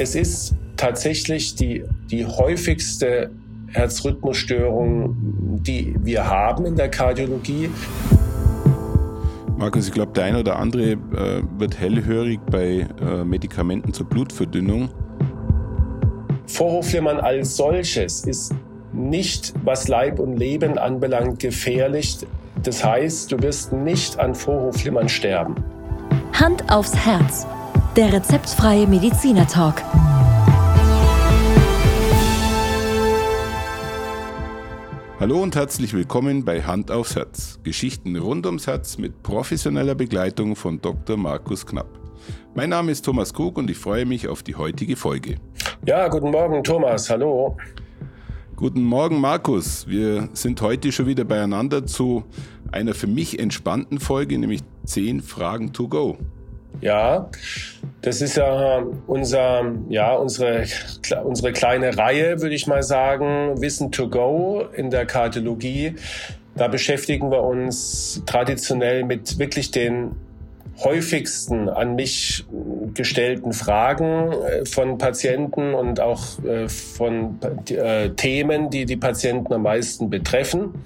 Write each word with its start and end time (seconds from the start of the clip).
es 0.00 0.14
ist 0.14 0.54
tatsächlich 0.76 1.54
die, 1.56 1.84
die 2.10 2.24
häufigste 2.24 3.30
Herzrhythmusstörung, 3.68 5.14
die 5.62 5.94
wir 6.02 6.26
haben 6.26 6.64
in 6.64 6.74
der 6.74 6.88
Kardiologie. 6.88 7.68
Markus, 9.58 9.88
ich 9.88 9.92
glaube, 9.92 10.12
der 10.12 10.24
eine 10.24 10.40
oder 10.40 10.58
andere 10.58 10.92
äh, 10.92 11.42
wird 11.58 11.78
hellhörig 11.78 12.40
bei 12.50 12.88
äh, 13.00 13.24
Medikamenten 13.24 13.92
zur 13.92 14.06
Blutverdünnung. 14.06 14.88
Vorhofflimmern 16.46 17.20
als 17.20 17.56
solches 17.56 18.24
ist 18.24 18.54
nicht, 18.94 19.52
was 19.64 19.86
Leib 19.86 20.18
und 20.18 20.38
Leben 20.38 20.78
anbelangt, 20.78 21.40
gefährlich. 21.40 22.16
Das 22.62 22.82
heißt, 22.82 23.30
du 23.32 23.42
wirst 23.42 23.74
nicht 23.74 24.18
an 24.18 24.34
Vorhofflimmern 24.34 25.10
sterben. 25.10 25.56
Hand 26.32 26.72
aufs 26.72 26.96
Herz. 26.96 27.46
Der 27.96 28.12
rezeptfreie 28.12 28.86
Mediziner 28.86 29.48
Talk. 29.48 29.82
Hallo 35.18 35.42
und 35.42 35.56
herzlich 35.56 35.92
willkommen 35.92 36.44
bei 36.44 36.62
Hand 36.62 36.92
aufs 36.92 37.16
Herz. 37.16 37.58
Geschichten 37.64 38.14
rund 38.14 38.46
ums 38.46 38.68
Herz 38.68 38.96
mit 38.96 39.24
professioneller 39.24 39.96
Begleitung 39.96 40.54
von 40.54 40.80
Dr. 40.80 41.16
Markus 41.16 41.66
Knapp. 41.66 41.88
Mein 42.54 42.70
Name 42.70 42.92
ist 42.92 43.04
Thomas 43.04 43.34
Krug 43.34 43.58
und 43.58 43.68
ich 43.68 43.78
freue 43.78 44.06
mich 44.06 44.28
auf 44.28 44.44
die 44.44 44.54
heutige 44.54 44.94
Folge. 44.94 45.38
Ja, 45.84 46.06
guten 46.06 46.30
Morgen 46.30 46.62
Thomas, 46.62 47.10
hallo. 47.10 47.56
Guten 48.54 48.84
Morgen 48.84 49.20
Markus. 49.20 49.88
Wir 49.88 50.28
sind 50.32 50.62
heute 50.62 50.92
schon 50.92 51.06
wieder 51.06 51.24
beieinander 51.24 51.84
zu 51.86 52.22
einer 52.70 52.94
für 52.94 53.08
mich 53.08 53.40
entspannten 53.40 53.98
Folge, 53.98 54.38
nämlich 54.38 54.60
10 54.84 55.22
Fragen 55.22 55.72
to 55.72 55.88
go. 55.88 56.18
Ja, 56.80 57.28
das 58.02 58.22
ist 58.22 58.36
ja 58.36 58.82
unser, 59.06 59.72
ja, 59.88 60.14
unsere, 60.14 60.64
unsere 61.24 61.52
kleine 61.52 61.96
Reihe, 61.98 62.40
würde 62.40 62.54
ich 62.54 62.66
mal 62.66 62.82
sagen, 62.82 63.60
Wissen 63.60 63.92
to 63.92 64.08
go 64.08 64.64
in 64.74 64.90
der 64.90 65.04
Kardiologie. 65.04 65.96
Da 66.54 66.68
beschäftigen 66.68 67.30
wir 67.30 67.42
uns 67.42 68.22
traditionell 68.26 69.04
mit 69.04 69.38
wirklich 69.38 69.70
den 69.70 70.12
häufigsten 70.82 71.68
an 71.68 71.94
mich 71.94 72.44
gestellten 72.94 73.52
Fragen 73.52 74.32
äh, 74.32 74.64
von 74.64 74.98
Patienten 74.98 75.74
und 75.74 76.00
auch 76.00 76.42
äh, 76.44 76.68
von 76.68 77.38
äh, 77.68 78.10
Themen, 78.10 78.70
die 78.70 78.86
die 78.86 78.96
Patienten 78.96 79.52
am 79.52 79.62
meisten 79.62 80.08
betreffen. 80.10 80.82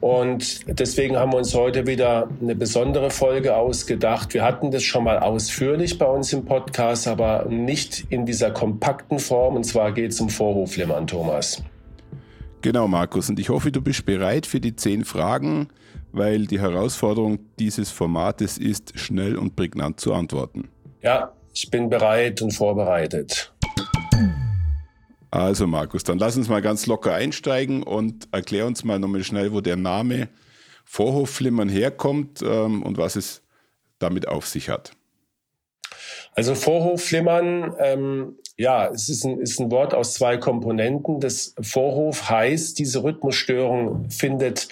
Und 0.00 0.78
deswegen 0.78 1.16
haben 1.16 1.32
wir 1.32 1.38
uns 1.38 1.54
heute 1.54 1.86
wieder 1.86 2.28
eine 2.40 2.54
besondere 2.54 3.10
Folge 3.10 3.56
ausgedacht. 3.56 4.32
Wir 4.32 4.44
hatten 4.44 4.70
das 4.70 4.84
schon 4.84 5.04
mal 5.04 5.18
ausführlich 5.18 5.98
bei 5.98 6.06
uns 6.06 6.32
im 6.32 6.44
Podcast, 6.44 7.08
aber 7.08 7.46
nicht 7.48 8.06
in 8.10 8.24
dieser 8.24 8.52
kompakten 8.52 9.18
Form. 9.18 9.56
Und 9.56 9.64
zwar 9.64 9.92
geht 9.92 10.12
es 10.12 10.20
um 10.20 10.28
Vorhoflimmern, 10.28 11.06
Thomas. 11.08 11.62
Genau, 12.62 12.86
Markus. 12.86 13.28
Und 13.28 13.40
ich 13.40 13.48
hoffe, 13.48 13.72
du 13.72 13.80
bist 13.80 14.06
bereit 14.06 14.46
für 14.46 14.60
die 14.60 14.76
zehn 14.76 15.04
Fragen, 15.04 15.68
weil 16.12 16.46
die 16.46 16.60
Herausforderung 16.60 17.40
dieses 17.58 17.90
Formates 17.90 18.58
ist, 18.58 18.98
schnell 18.98 19.36
und 19.36 19.56
prägnant 19.56 19.98
zu 20.00 20.12
antworten. 20.14 20.68
Ja, 21.02 21.32
ich 21.52 21.70
bin 21.70 21.88
bereit 21.88 22.40
und 22.40 22.52
vorbereitet. 22.52 23.52
Also 25.30 25.66
Markus, 25.66 26.04
dann 26.04 26.18
lass 26.18 26.36
uns 26.36 26.48
mal 26.48 26.62
ganz 26.62 26.86
locker 26.86 27.14
einsteigen 27.14 27.82
und 27.82 28.28
erklär 28.32 28.66
uns 28.66 28.84
mal 28.84 28.98
nochmal 28.98 29.24
schnell, 29.24 29.52
wo 29.52 29.60
der 29.60 29.76
Name 29.76 30.28
Vorhofflimmern 30.84 31.68
herkommt 31.68 32.40
ähm, 32.42 32.82
und 32.82 32.96
was 32.96 33.16
es 33.16 33.42
damit 33.98 34.26
auf 34.26 34.46
sich 34.46 34.70
hat. 34.70 34.92
Also 36.34 36.54
Vorhofflimmern, 36.54 37.74
ähm, 37.78 38.38
ja, 38.56 38.88
es 38.88 39.08
ist 39.08 39.24
ein, 39.24 39.40
ist 39.40 39.60
ein 39.60 39.70
Wort 39.70 39.92
aus 39.92 40.14
zwei 40.14 40.38
Komponenten. 40.38 41.20
Das 41.20 41.54
Vorhof 41.60 42.30
heißt, 42.30 42.78
diese 42.78 43.02
Rhythmusstörung 43.02 44.08
findet 44.10 44.68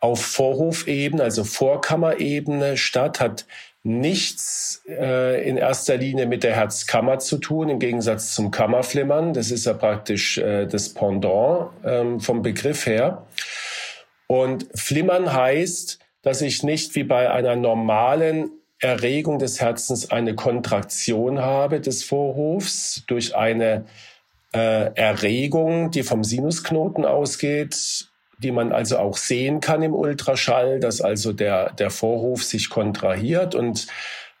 auf 0.00 0.20
Vorhofebene, 0.24 1.22
also 1.22 1.44
Vorkammerebene 1.44 2.76
statt, 2.76 3.20
hat 3.20 3.46
nichts 3.82 4.82
äh, 4.88 5.48
in 5.48 5.56
erster 5.56 5.96
Linie 5.96 6.26
mit 6.26 6.42
der 6.42 6.54
Herzkammer 6.54 7.18
zu 7.18 7.38
tun, 7.38 7.68
im 7.68 7.78
Gegensatz 7.78 8.34
zum 8.34 8.50
Kammerflimmern. 8.50 9.32
Das 9.32 9.50
ist 9.50 9.66
ja 9.66 9.74
praktisch 9.74 10.38
äh, 10.38 10.66
das 10.66 10.90
Pendant 10.90 11.70
ähm, 11.84 12.20
vom 12.20 12.42
Begriff 12.42 12.86
her. 12.86 13.26
Und 14.26 14.66
Flimmern 14.74 15.32
heißt, 15.32 15.98
dass 16.22 16.42
ich 16.42 16.62
nicht 16.62 16.94
wie 16.94 17.04
bei 17.04 17.30
einer 17.30 17.56
normalen 17.56 18.50
Erregung 18.80 19.38
des 19.38 19.60
Herzens 19.60 20.10
eine 20.10 20.34
Kontraktion 20.34 21.40
habe 21.40 21.80
des 21.80 22.04
Vorhofs 22.04 23.02
durch 23.06 23.34
eine 23.34 23.86
äh, 24.54 24.92
Erregung, 24.94 25.90
die 25.90 26.02
vom 26.02 26.24
Sinusknoten 26.24 27.04
ausgeht, 27.04 28.07
die 28.38 28.52
man 28.52 28.72
also 28.72 28.98
auch 28.98 29.16
sehen 29.16 29.60
kann 29.60 29.82
im 29.82 29.94
Ultraschall, 29.94 30.80
dass 30.80 31.00
also 31.00 31.32
der, 31.32 31.72
der 31.72 31.90
Vorhof 31.90 32.44
sich 32.44 32.70
kontrahiert 32.70 33.54
und 33.54 33.86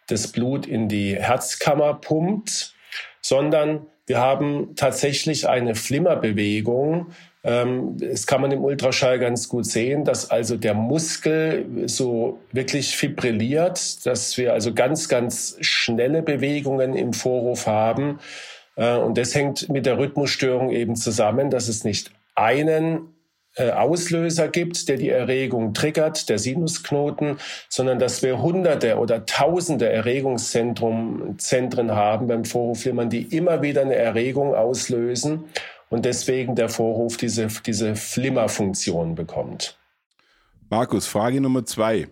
das 0.06 0.28
Blut 0.28 0.66
in 0.66 0.88
die 0.88 1.16
Herzkammer 1.16 1.94
pumpt, 1.94 2.74
sondern 3.20 3.86
wir 4.06 4.18
haben 4.18 4.74
tatsächlich 4.74 5.48
eine 5.48 5.74
Flimmerbewegung. 5.74 7.08
Ähm, 7.44 7.98
das 7.98 8.26
kann 8.26 8.40
man 8.40 8.50
im 8.50 8.64
Ultraschall 8.64 9.18
ganz 9.18 9.48
gut 9.48 9.66
sehen, 9.66 10.04
dass 10.04 10.30
also 10.30 10.56
der 10.56 10.74
Muskel 10.74 11.66
so 11.86 12.40
wirklich 12.52 12.96
fibrilliert, 12.96 14.06
dass 14.06 14.38
wir 14.38 14.54
also 14.54 14.72
ganz, 14.72 15.08
ganz 15.08 15.58
schnelle 15.60 16.22
Bewegungen 16.22 16.94
im 16.94 17.12
Vorhof 17.12 17.66
haben. 17.66 18.18
Äh, 18.76 18.96
und 18.96 19.18
das 19.18 19.34
hängt 19.34 19.68
mit 19.68 19.84
der 19.84 19.98
Rhythmusstörung 19.98 20.70
eben 20.70 20.96
zusammen, 20.96 21.50
dass 21.50 21.68
es 21.68 21.84
nicht 21.84 22.10
einen 22.34 23.17
äh, 23.58 23.72
Auslöser 23.72 24.48
gibt, 24.48 24.88
der 24.88 24.96
die 24.96 25.08
Erregung 25.08 25.74
triggert, 25.74 26.28
der 26.28 26.38
Sinusknoten, 26.38 27.38
sondern 27.68 27.98
dass 27.98 28.22
wir 28.22 28.40
hunderte 28.40 28.98
oder 28.98 29.26
tausende 29.26 29.88
Erregungszentren 29.88 31.92
haben 31.92 32.28
beim 32.28 32.44
Vorhofflimmern, 32.44 33.10
die 33.10 33.22
immer 33.22 33.60
wieder 33.60 33.82
eine 33.82 33.96
Erregung 33.96 34.54
auslösen 34.54 35.44
und 35.90 36.04
deswegen 36.04 36.54
der 36.54 36.68
Vorhof 36.68 37.16
diese, 37.16 37.48
diese 37.66 37.96
Flimmerfunktion 37.96 39.14
bekommt. 39.14 39.78
Markus, 40.70 41.06
Frage 41.06 41.40
Nummer 41.40 41.64
zwei. 41.64 42.08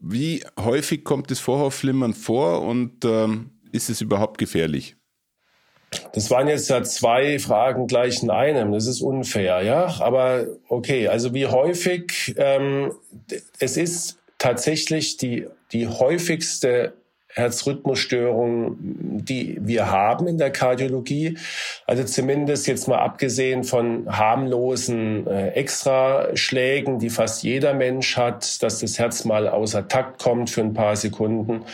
Wie 0.00 0.44
häufig 0.58 1.04
kommt 1.04 1.30
das 1.30 1.40
Vorhofflimmern 1.40 2.14
vor 2.14 2.62
und 2.62 3.04
ähm, 3.04 3.50
ist 3.72 3.88
es 3.88 4.00
überhaupt 4.00 4.38
gefährlich? 4.38 4.96
Das 6.16 6.30
waren 6.30 6.48
jetzt 6.48 6.70
ja 6.70 6.82
zwei 6.82 7.38
Fragen 7.38 7.86
gleich 7.88 8.22
in 8.22 8.30
einem. 8.30 8.72
Das 8.72 8.86
ist 8.86 9.02
unfair, 9.02 9.60
ja. 9.60 10.00
Aber 10.00 10.46
okay, 10.66 11.08
also 11.08 11.34
wie 11.34 11.44
häufig, 11.44 12.34
ähm, 12.38 12.92
es 13.58 13.76
ist 13.76 14.18
tatsächlich 14.38 15.18
die, 15.18 15.46
die 15.72 15.86
häufigste 15.86 16.94
Herzrhythmusstörung, 17.34 18.78
die 18.80 19.58
wir 19.60 19.90
haben 19.90 20.26
in 20.26 20.38
der 20.38 20.50
Kardiologie. 20.50 21.36
Also 21.86 22.02
zumindest 22.04 22.66
jetzt 22.66 22.88
mal 22.88 23.00
abgesehen 23.00 23.62
von 23.62 24.06
harmlosen 24.08 25.26
äh, 25.26 25.48
Extraschlägen, 25.48 26.98
die 26.98 27.10
fast 27.10 27.42
jeder 27.42 27.74
Mensch 27.74 28.16
hat, 28.16 28.62
dass 28.62 28.80
das 28.80 28.98
Herz 28.98 29.26
mal 29.26 29.48
außer 29.48 29.86
Takt 29.86 30.22
kommt 30.22 30.48
für 30.48 30.62
ein 30.62 30.72
paar 30.72 30.96
Sekunden. 30.96 31.66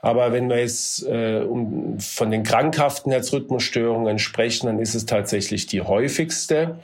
Aber 0.00 0.32
wenn 0.32 0.48
wir 0.48 0.58
jetzt 0.58 1.06
äh, 1.06 1.40
um, 1.40 1.98
von 1.98 2.30
den 2.30 2.44
krankhaften 2.44 3.10
Herzrhythmusstörungen 3.10 4.18
sprechen, 4.18 4.66
dann 4.66 4.78
ist 4.78 4.94
es 4.94 5.06
tatsächlich 5.06 5.66
die 5.66 5.82
häufigste. 5.82 6.78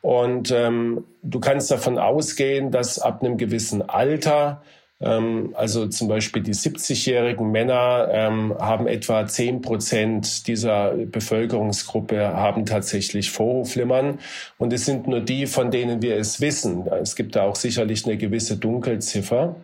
Und 0.00 0.50
ähm, 0.50 1.04
du 1.22 1.40
kannst 1.40 1.70
davon 1.70 1.98
ausgehen, 1.98 2.70
dass 2.70 2.98
ab 2.98 3.22
einem 3.22 3.36
gewissen 3.36 3.88
Alter, 3.88 4.62
ähm, 5.00 5.54
also 5.54 5.86
zum 5.86 6.08
Beispiel 6.08 6.42
die 6.42 6.54
70-jährigen 6.54 7.50
Männer 7.50 8.08
ähm, 8.10 8.54
haben 8.58 8.86
etwa 8.86 9.26
10 9.26 9.60
Prozent 9.60 10.46
dieser 10.48 10.92
Bevölkerungsgruppe 10.92 12.34
haben 12.34 12.64
tatsächlich 12.66 13.30
Vorhofflimmern. 13.30 14.18
Und 14.56 14.72
es 14.72 14.84
sind 14.84 15.06
nur 15.06 15.20
die, 15.20 15.46
von 15.46 15.70
denen 15.70 16.02
wir 16.02 16.16
es 16.16 16.40
wissen. 16.40 16.86
Es 16.88 17.14
gibt 17.14 17.36
da 17.36 17.42
auch 17.42 17.56
sicherlich 17.56 18.04
eine 18.04 18.16
gewisse 18.16 18.56
Dunkelziffer. 18.56 19.56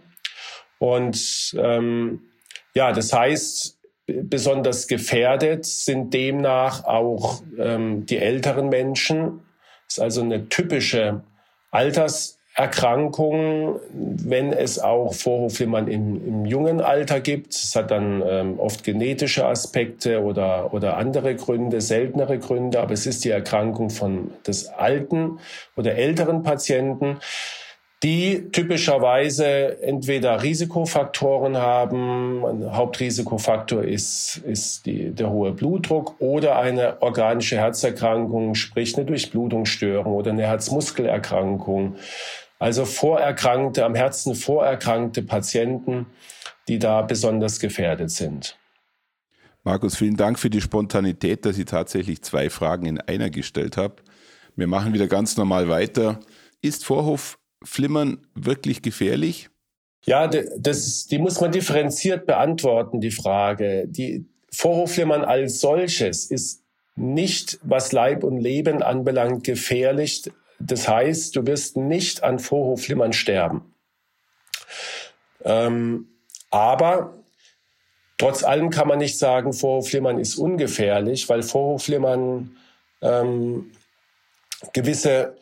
Und 0.78 1.56
ähm, 1.58 2.20
ja, 2.74 2.92
das 2.92 3.12
heißt, 3.12 3.78
besonders 4.06 4.86
gefährdet 4.86 5.64
sind 5.64 6.12
demnach 6.12 6.84
auch 6.84 7.42
ähm, 7.58 8.06
die 8.06 8.18
älteren 8.18 8.68
Menschen. 8.68 9.40
Das 9.86 9.98
ist 9.98 10.02
also 10.02 10.22
eine 10.22 10.48
typische 10.48 11.22
Alterserkrankung, 11.70 13.80
wenn 13.92 14.52
es 14.52 14.78
auch 14.78 15.14
Vorhofflimmern 15.14 15.88
im, 15.88 16.26
im 16.26 16.44
jungen 16.44 16.80
Alter 16.80 17.20
gibt. 17.20 17.54
Es 17.54 17.74
hat 17.74 17.90
dann 17.90 18.22
ähm, 18.26 18.60
oft 18.60 18.84
genetische 18.84 19.46
Aspekte 19.46 20.22
oder, 20.22 20.74
oder 20.74 20.96
andere 20.96 21.34
Gründe, 21.36 21.80
seltenere 21.80 22.38
Gründe, 22.38 22.80
aber 22.80 22.92
es 22.92 23.06
ist 23.06 23.24
die 23.24 23.30
Erkrankung 23.30 23.90
von 23.90 24.32
des 24.46 24.68
alten 24.68 25.38
oder 25.76 25.94
älteren 25.94 26.42
Patienten. 26.42 27.18
Die 28.04 28.50
typischerweise 28.52 29.80
entweder 29.80 30.42
Risikofaktoren 30.42 31.56
haben, 31.56 32.44
ein 32.44 32.76
Hauptrisikofaktor 32.76 33.82
ist, 33.82 34.42
ist 34.44 34.84
die, 34.84 35.10
der 35.10 35.30
hohe 35.30 35.52
Blutdruck 35.52 36.14
oder 36.20 36.58
eine 36.58 37.00
organische 37.00 37.56
Herzerkrankung, 37.56 38.56
sprich 38.56 38.94
eine 38.96 39.06
Durchblutungsstörung 39.06 40.12
oder 40.12 40.32
eine 40.32 40.42
Herzmuskelerkrankung. 40.42 41.96
Also 42.58 42.84
vorerkrankte, 42.84 43.86
am 43.86 43.94
Herzen 43.94 44.34
vorerkrankte 44.34 45.22
Patienten, 45.22 46.04
die 46.68 46.78
da 46.78 47.00
besonders 47.00 47.58
gefährdet 47.58 48.10
sind. 48.10 48.58
Markus, 49.62 49.96
vielen 49.96 50.18
Dank 50.18 50.38
für 50.38 50.50
die 50.50 50.60
Spontanität, 50.60 51.46
dass 51.46 51.56
ich 51.56 51.64
tatsächlich 51.64 52.20
zwei 52.20 52.50
Fragen 52.50 52.84
in 52.84 53.00
einer 53.00 53.30
gestellt 53.30 53.78
habe. 53.78 53.96
Wir 54.56 54.66
machen 54.66 54.92
wieder 54.92 55.06
ganz 55.06 55.38
normal 55.38 55.70
weiter. 55.70 56.20
Ist 56.60 56.84
Vorhofflimmern 57.64 58.26
wirklich 58.34 58.82
gefährlich? 58.82 59.48
Ja, 60.04 60.28
das, 60.28 61.06
die 61.06 61.18
muss 61.18 61.40
man 61.40 61.50
differenziert 61.50 62.26
beantworten, 62.26 63.00
die 63.00 63.10
Frage. 63.10 63.86
Die 63.88 64.26
Vorhofflimmern 64.52 65.24
als 65.24 65.60
solches 65.60 66.30
ist 66.30 66.62
nicht, 66.94 67.58
was 67.62 67.92
Leib 67.92 68.22
und 68.22 68.38
Leben 68.38 68.82
anbelangt, 68.82 69.44
gefährlich. 69.44 70.30
Das 70.60 70.88
heißt, 70.88 71.34
du 71.34 71.46
wirst 71.46 71.76
nicht 71.76 72.22
an 72.22 72.38
Vorhofflimmern 72.38 73.12
sterben. 73.12 73.74
Ähm, 75.44 76.08
aber 76.50 77.14
Trotz 78.16 78.44
allem 78.44 78.70
kann 78.70 78.86
man 78.86 79.00
nicht 79.00 79.18
sagen, 79.18 79.52
Vorhofflimmern 79.52 80.20
ist 80.20 80.36
ungefährlich, 80.36 81.28
weil 81.28 81.42
Vorhofflimmern 81.42 82.56
ähm, 83.02 83.72
gewisse 84.72 85.36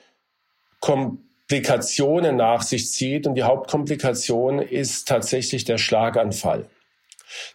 Komplikationen 1.52 2.36
nach 2.36 2.62
sich 2.62 2.90
zieht. 2.90 3.26
Und 3.26 3.34
die 3.34 3.42
Hauptkomplikation 3.42 4.58
ist 4.60 5.06
tatsächlich 5.06 5.64
der 5.64 5.76
Schlaganfall. 5.76 6.66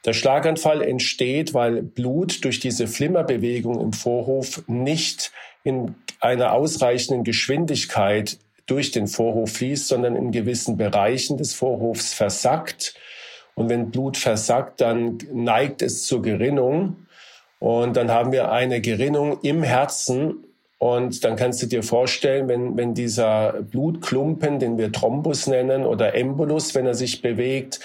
Der 0.05 0.13
Schlaganfall 0.13 0.81
entsteht, 0.81 1.53
weil 1.53 1.81
Blut 1.81 2.43
durch 2.43 2.59
diese 2.59 2.87
Flimmerbewegung 2.87 3.79
im 3.81 3.93
Vorhof 3.93 4.63
nicht 4.67 5.31
in 5.63 5.95
einer 6.19 6.53
ausreichenden 6.53 7.23
Geschwindigkeit 7.23 8.37
durch 8.65 8.91
den 8.91 9.07
Vorhof 9.07 9.53
fließt, 9.53 9.87
sondern 9.87 10.15
in 10.15 10.31
gewissen 10.31 10.77
Bereichen 10.77 11.37
des 11.37 11.53
Vorhofs 11.53 12.13
versackt 12.13 12.95
und 13.57 13.69
wenn 13.69 13.89
Blut 13.89 14.17
versackt, 14.17 14.81
dann 14.81 15.17
neigt 15.33 15.81
es 15.81 16.05
zur 16.05 16.21
Gerinnung. 16.21 17.07
Und 17.57 17.97
dann 17.97 18.11
haben 18.11 18.31
wir 18.31 18.51
eine 18.51 18.81
Gerinnung 18.81 19.39
im 19.41 19.63
Herzen. 19.63 20.43
Und 20.79 21.23
dann 21.23 21.35
kannst 21.35 21.61
du 21.61 21.65
dir 21.65 21.81
vorstellen, 21.81 22.47
wenn, 22.47 22.77
wenn 22.77 22.93
dieser 22.93 23.53
Blutklumpen, 23.63 24.59
den 24.59 24.77
wir 24.77 24.91
Thrombus 24.91 25.47
nennen 25.47 25.85
oder 25.85 26.13
Embolus, 26.13 26.75
wenn 26.75 26.85
er 26.85 26.93
sich 26.93 27.21
bewegt, 27.21 27.79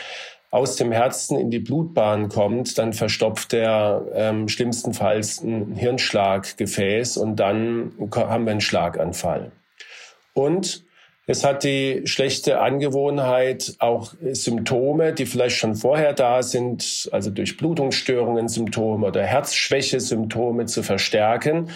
aus 0.50 0.76
dem 0.76 0.92
Herzen 0.92 1.38
in 1.38 1.50
die 1.50 1.60
Blutbahn 1.60 2.28
kommt, 2.28 2.76
dann 2.76 2.92
verstopft 2.92 3.54
er 3.54 4.04
ähm, 4.12 4.48
schlimmstenfalls 4.48 5.42
ein 5.42 5.74
Hirnschlaggefäß 5.74 7.16
und 7.16 7.36
dann 7.36 7.92
haben 8.14 8.44
wir 8.44 8.50
einen 8.50 8.60
Schlaganfall. 8.60 9.50
Und 10.34 10.84
es 11.26 11.44
hat 11.44 11.62
die 11.62 12.02
schlechte 12.04 12.60
Angewohnheit, 12.60 13.76
auch 13.78 14.12
Symptome, 14.32 15.12
die 15.12 15.26
vielleicht 15.26 15.56
schon 15.56 15.76
vorher 15.76 16.14
da 16.14 16.42
sind, 16.42 17.08
also 17.12 17.30
durch 17.30 17.56
Blutungsstörungen 17.56 18.48
Symptome 18.48 19.06
oder 19.06 19.22
Herzschwäche-Symptome 19.22 20.66
zu 20.66 20.82
verstärken, 20.82 21.70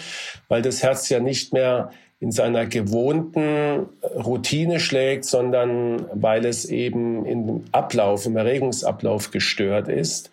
weil 0.49 0.61
das 0.61 0.83
Herz 0.83 1.07
ja 1.09 1.19
nicht 1.19 1.53
mehr 1.53 1.91
in 2.19 2.31
seiner 2.31 2.65
gewohnten 2.65 3.87
Routine 4.15 4.79
schlägt, 4.79 5.23
sondern 5.23 6.07
weil 6.13 6.45
es 6.45 6.65
eben 6.65 7.25
im 7.25 7.63
Ablauf, 7.71 8.25
im 8.25 8.35
Erregungsablauf 8.35 9.31
gestört 9.31 9.87
ist. 9.87 10.31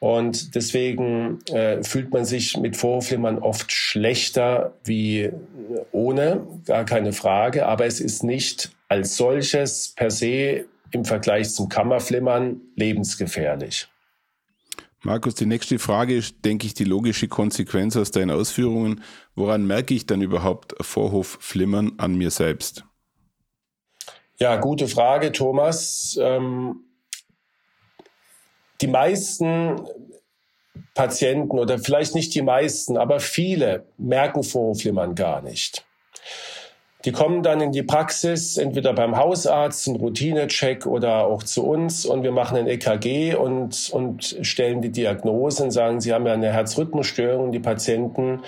Und 0.00 0.54
deswegen 0.54 1.44
äh, 1.52 1.84
fühlt 1.84 2.10
man 2.10 2.24
sich 2.24 2.56
mit 2.56 2.74
Vorhofflimmern 2.74 3.38
oft 3.38 3.70
schlechter 3.70 4.72
wie 4.82 5.30
ohne, 5.92 6.46
gar 6.64 6.86
keine 6.86 7.12
Frage. 7.12 7.66
Aber 7.66 7.84
es 7.84 8.00
ist 8.00 8.24
nicht 8.24 8.72
als 8.88 9.18
solches 9.18 9.92
per 9.94 10.10
se 10.10 10.64
im 10.90 11.04
Vergleich 11.04 11.50
zum 11.50 11.68
Kammerflimmern 11.68 12.62
lebensgefährlich. 12.76 13.88
Markus, 15.02 15.34
die 15.34 15.46
nächste 15.46 15.78
Frage 15.78 16.16
ist, 16.16 16.44
denke 16.46 16.66
ich, 16.66 16.72
die 16.72 16.84
logische 16.84 17.28
Konsequenz 17.28 17.94
aus 17.94 18.10
deinen 18.10 18.30
Ausführungen. 18.30 19.02
Woran 19.34 19.66
merke 19.66 19.92
ich 19.92 20.06
dann 20.06 20.22
überhaupt 20.22 20.74
Vorhofflimmern 20.80 21.92
an 21.98 22.16
mir 22.16 22.30
selbst? 22.30 22.84
Ja, 24.38 24.56
gute 24.56 24.88
Frage, 24.88 25.32
Thomas. 25.32 26.18
Ähm 26.20 26.84
die 28.80 28.88
meisten 28.88 29.86
Patienten 30.94 31.58
oder 31.58 31.78
vielleicht 31.78 32.14
nicht 32.14 32.34
die 32.34 32.42
meisten, 32.42 32.96
aber 32.96 33.20
viele 33.20 33.84
merken 33.96 34.42
Vorhofflimmern 34.42 35.14
gar 35.14 35.42
nicht. 35.42 35.84
Die 37.06 37.12
kommen 37.12 37.42
dann 37.42 37.62
in 37.62 37.72
die 37.72 37.82
Praxis, 37.82 38.58
entweder 38.58 38.92
beim 38.92 39.16
Hausarzt, 39.16 39.86
ein 39.86 39.96
Routinecheck 39.96 40.84
oder 40.84 41.24
auch 41.24 41.42
zu 41.42 41.64
uns 41.64 42.04
und 42.04 42.22
wir 42.24 42.32
machen 42.32 42.58
ein 42.58 42.66
EKG 42.66 43.36
und, 43.36 43.88
und 43.90 44.36
stellen 44.42 44.82
die 44.82 44.90
Diagnose 44.90 45.64
und 45.64 45.70
sagen, 45.70 46.02
sie 46.02 46.12
haben 46.12 46.26
ja 46.26 46.34
eine 46.34 46.52
Herzrhythmusstörung. 46.52 47.52
Die 47.52 47.58
Patienten 47.58 48.42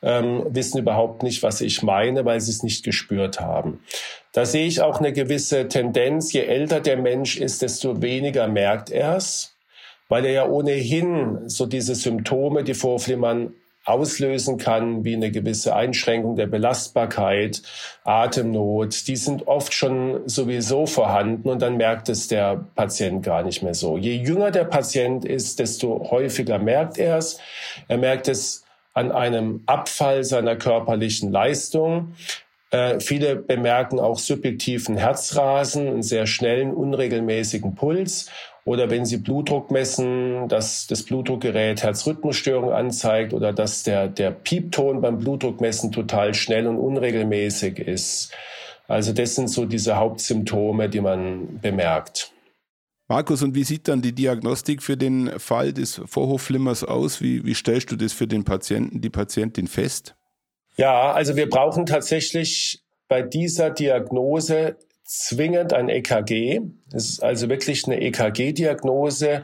ähm, 0.00 0.46
wissen 0.48 0.78
überhaupt 0.78 1.22
nicht, 1.22 1.42
was 1.42 1.60
ich 1.60 1.82
meine, 1.82 2.24
weil 2.24 2.40
sie 2.40 2.52
es 2.52 2.62
nicht 2.62 2.82
gespürt 2.82 3.40
haben. 3.40 3.80
Da 4.32 4.46
sehe 4.46 4.66
ich 4.66 4.80
auch 4.80 5.00
eine 5.00 5.12
gewisse 5.12 5.68
Tendenz. 5.68 6.32
Je 6.32 6.44
älter 6.44 6.80
der 6.80 6.96
Mensch 6.96 7.36
ist, 7.36 7.60
desto 7.60 8.00
weniger 8.00 8.48
merkt 8.48 8.88
er 8.88 9.16
es 9.16 9.57
weil 10.08 10.24
er 10.24 10.32
ja 10.32 10.46
ohnehin 10.46 11.48
so 11.48 11.66
diese 11.66 11.94
Symptome, 11.94 12.64
die 12.64 12.74
Vorflimmern 12.74 13.54
auslösen 13.88 14.58
kann, 14.58 15.04
wie 15.04 15.14
eine 15.14 15.30
gewisse 15.30 15.74
Einschränkung 15.74 16.36
der 16.36 16.46
Belastbarkeit, 16.46 17.62
Atemnot, 18.04 19.08
die 19.08 19.16
sind 19.16 19.46
oft 19.46 19.72
schon 19.72 20.28
sowieso 20.28 20.84
vorhanden 20.84 21.48
und 21.48 21.62
dann 21.62 21.78
merkt 21.78 22.10
es 22.10 22.28
der 22.28 22.66
Patient 22.74 23.22
gar 23.22 23.42
nicht 23.42 23.62
mehr 23.62 23.74
so. 23.74 23.96
Je 23.96 24.14
jünger 24.14 24.50
der 24.50 24.64
Patient 24.64 25.24
ist, 25.24 25.58
desto 25.58 26.10
häufiger 26.10 26.58
merkt 26.58 26.98
er 26.98 27.16
es. 27.16 27.40
Er 27.88 27.96
merkt 27.96 28.28
es 28.28 28.64
an 28.92 29.10
einem 29.10 29.62
Abfall 29.64 30.22
seiner 30.22 30.56
körperlichen 30.56 31.32
Leistung. 31.32 32.14
Äh, 32.70 33.00
viele 33.00 33.36
bemerken 33.36 33.98
auch 34.00 34.18
subjektiven 34.18 34.98
Herzrasen, 34.98 35.88
einen 35.88 36.02
sehr 36.02 36.26
schnellen, 36.26 36.74
unregelmäßigen 36.74 37.74
Puls 37.74 38.28
oder 38.68 38.90
wenn 38.90 39.06
Sie 39.06 39.16
Blutdruck 39.16 39.70
messen, 39.70 40.46
dass 40.48 40.86
das 40.86 41.02
Blutdruckgerät 41.02 41.82
Herzrhythmusstörung 41.82 42.70
anzeigt 42.70 43.32
oder 43.32 43.54
dass 43.54 43.82
der, 43.82 44.08
der 44.08 44.30
Piepton 44.30 45.00
beim 45.00 45.18
Blutdruckmessen 45.18 45.90
total 45.90 46.34
schnell 46.34 46.66
und 46.66 46.76
unregelmäßig 46.76 47.78
ist. 47.78 48.30
Also 48.86 49.14
das 49.14 49.36
sind 49.36 49.48
so 49.48 49.64
diese 49.64 49.96
Hauptsymptome, 49.96 50.90
die 50.90 51.00
man 51.00 51.58
bemerkt. 51.62 52.30
Markus, 53.08 53.42
und 53.42 53.54
wie 53.54 53.64
sieht 53.64 53.88
dann 53.88 54.02
die 54.02 54.14
Diagnostik 54.14 54.82
für 54.82 54.98
den 54.98 55.38
Fall 55.38 55.72
des 55.72 56.02
Vorhofflimmers 56.04 56.84
aus? 56.84 57.22
Wie, 57.22 57.46
wie 57.46 57.54
stellst 57.54 57.90
du 57.90 57.96
das 57.96 58.12
für 58.12 58.26
den 58.26 58.44
Patienten, 58.44 59.00
die 59.00 59.08
Patientin 59.08 59.66
fest? 59.66 60.14
Ja, 60.76 61.12
also 61.12 61.36
wir 61.36 61.48
brauchen 61.48 61.86
tatsächlich 61.86 62.82
bei 63.08 63.22
dieser 63.22 63.70
Diagnose 63.70 64.76
zwingend 65.08 65.72
ein 65.72 65.88
EKG. 65.88 66.60
Das 66.90 67.08
ist 67.08 67.22
also 67.22 67.48
wirklich 67.48 67.86
eine 67.86 68.00
EKG-Diagnose. 68.00 69.42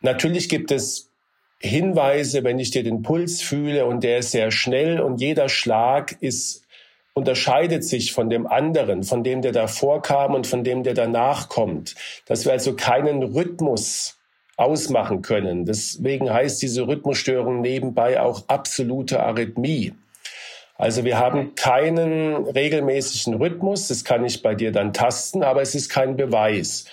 Natürlich 0.00 0.48
gibt 0.48 0.72
es 0.72 1.08
Hinweise, 1.60 2.42
wenn 2.42 2.58
ich 2.58 2.70
dir 2.70 2.82
den 2.82 3.02
Puls 3.02 3.40
fühle 3.40 3.86
und 3.86 4.02
der 4.02 4.18
ist 4.18 4.32
sehr 4.32 4.50
schnell 4.50 5.00
und 5.00 5.20
jeder 5.20 5.48
Schlag 5.48 6.16
ist 6.20 6.64
unterscheidet 7.12 7.84
sich 7.84 8.12
von 8.12 8.30
dem 8.30 8.46
anderen, 8.46 9.02
von 9.02 9.24
dem, 9.24 9.42
der 9.42 9.52
davor 9.52 10.00
kam 10.00 10.32
und 10.32 10.46
von 10.46 10.64
dem, 10.64 10.84
der 10.84 10.94
danach 10.94 11.48
kommt. 11.48 11.94
Dass 12.26 12.44
wir 12.44 12.52
also 12.52 12.74
keinen 12.74 13.22
Rhythmus 13.22 14.16
ausmachen 14.56 15.20
können. 15.20 15.66
Deswegen 15.66 16.32
heißt 16.32 16.62
diese 16.62 16.86
Rhythmusstörung 16.86 17.60
nebenbei 17.60 18.20
auch 18.20 18.44
absolute 18.48 19.22
Arrhythmie. 19.22 19.92
Also 20.80 21.04
wir 21.04 21.18
haben 21.18 21.54
keinen 21.56 22.46
regelmäßigen 22.46 23.34
Rhythmus, 23.34 23.88
das 23.88 24.02
kann 24.02 24.24
ich 24.24 24.42
bei 24.42 24.54
dir 24.54 24.72
dann 24.72 24.94
tasten, 24.94 25.42
aber 25.42 25.60
es 25.60 25.74
ist 25.74 25.90
kein 25.90 26.16
Beweis. 26.16 26.86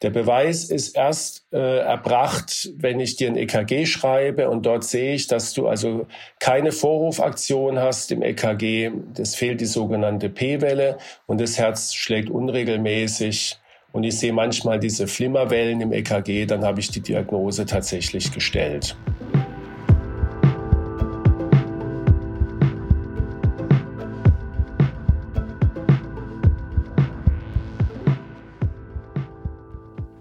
Der 0.00 0.10
Beweis 0.10 0.70
ist 0.70 0.96
erst 0.96 1.44
äh, 1.52 1.78
erbracht, 1.78 2.70
wenn 2.76 3.00
ich 3.00 3.16
dir 3.16 3.26
ein 3.26 3.36
EKG 3.36 3.86
schreibe 3.86 4.48
und 4.48 4.64
dort 4.64 4.84
sehe 4.84 5.14
ich, 5.14 5.26
dass 5.26 5.54
du 5.54 5.66
also 5.66 6.06
keine 6.38 6.70
Vorrufaktion 6.70 7.80
hast 7.80 8.12
im 8.12 8.22
EKG. 8.22 8.92
Es 9.18 9.34
fehlt 9.34 9.60
die 9.60 9.66
sogenannte 9.66 10.28
P-Welle 10.28 10.98
und 11.26 11.40
das 11.40 11.58
Herz 11.58 11.94
schlägt 11.94 12.30
unregelmäßig. 12.30 13.58
Und 13.90 14.04
ich 14.04 14.18
sehe 14.20 14.32
manchmal 14.32 14.78
diese 14.78 15.08
Flimmerwellen 15.08 15.80
im 15.80 15.92
EKG, 15.92 16.46
dann 16.46 16.64
habe 16.64 16.78
ich 16.78 16.90
die 16.90 17.00
Diagnose 17.00 17.66
tatsächlich 17.66 18.32
gestellt. 18.32 18.96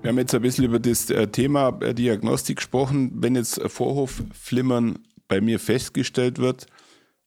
Haben 0.10 0.18
jetzt 0.18 0.34
ein 0.34 0.42
bisschen 0.42 0.66
über 0.66 0.80
das 0.80 1.10
äh, 1.10 1.28
Thema 1.28 1.78
äh, 1.82 1.94
Diagnostik 1.94 2.58
gesprochen. 2.58 3.12
Wenn 3.16 3.36
jetzt 3.36 3.62
Vorhofflimmern 3.62 5.00
bei 5.28 5.42
mir 5.42 5.60
festgestellt 5.60 6.40
wird, 6.40 6.66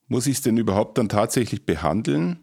muss 0.09 0.27
ich 0.27 0.37
es 0.37 0.43
denn 0.43 0.57
überhaupt 0.57 0.99
dann 0.99 1.09
tatsächlich 1.09 1.65
behandeln? 1.65 2.41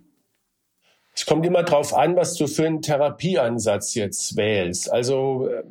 Es 1.13 1.25
kommt 1.25 1.45
immer 1.45 1.63
darauf 1.63 1.93
an, 1.93 2.15
was 2.15 2.35
du 2.35 2.47
für 2.47 2.65
einen 2.65 2.81
Therapieansatz 2.81 3.95
jetzt 3.95 4.37
wählst. 4.37 4.91
Also, 4.91 5.47
äh, 5.47 5.63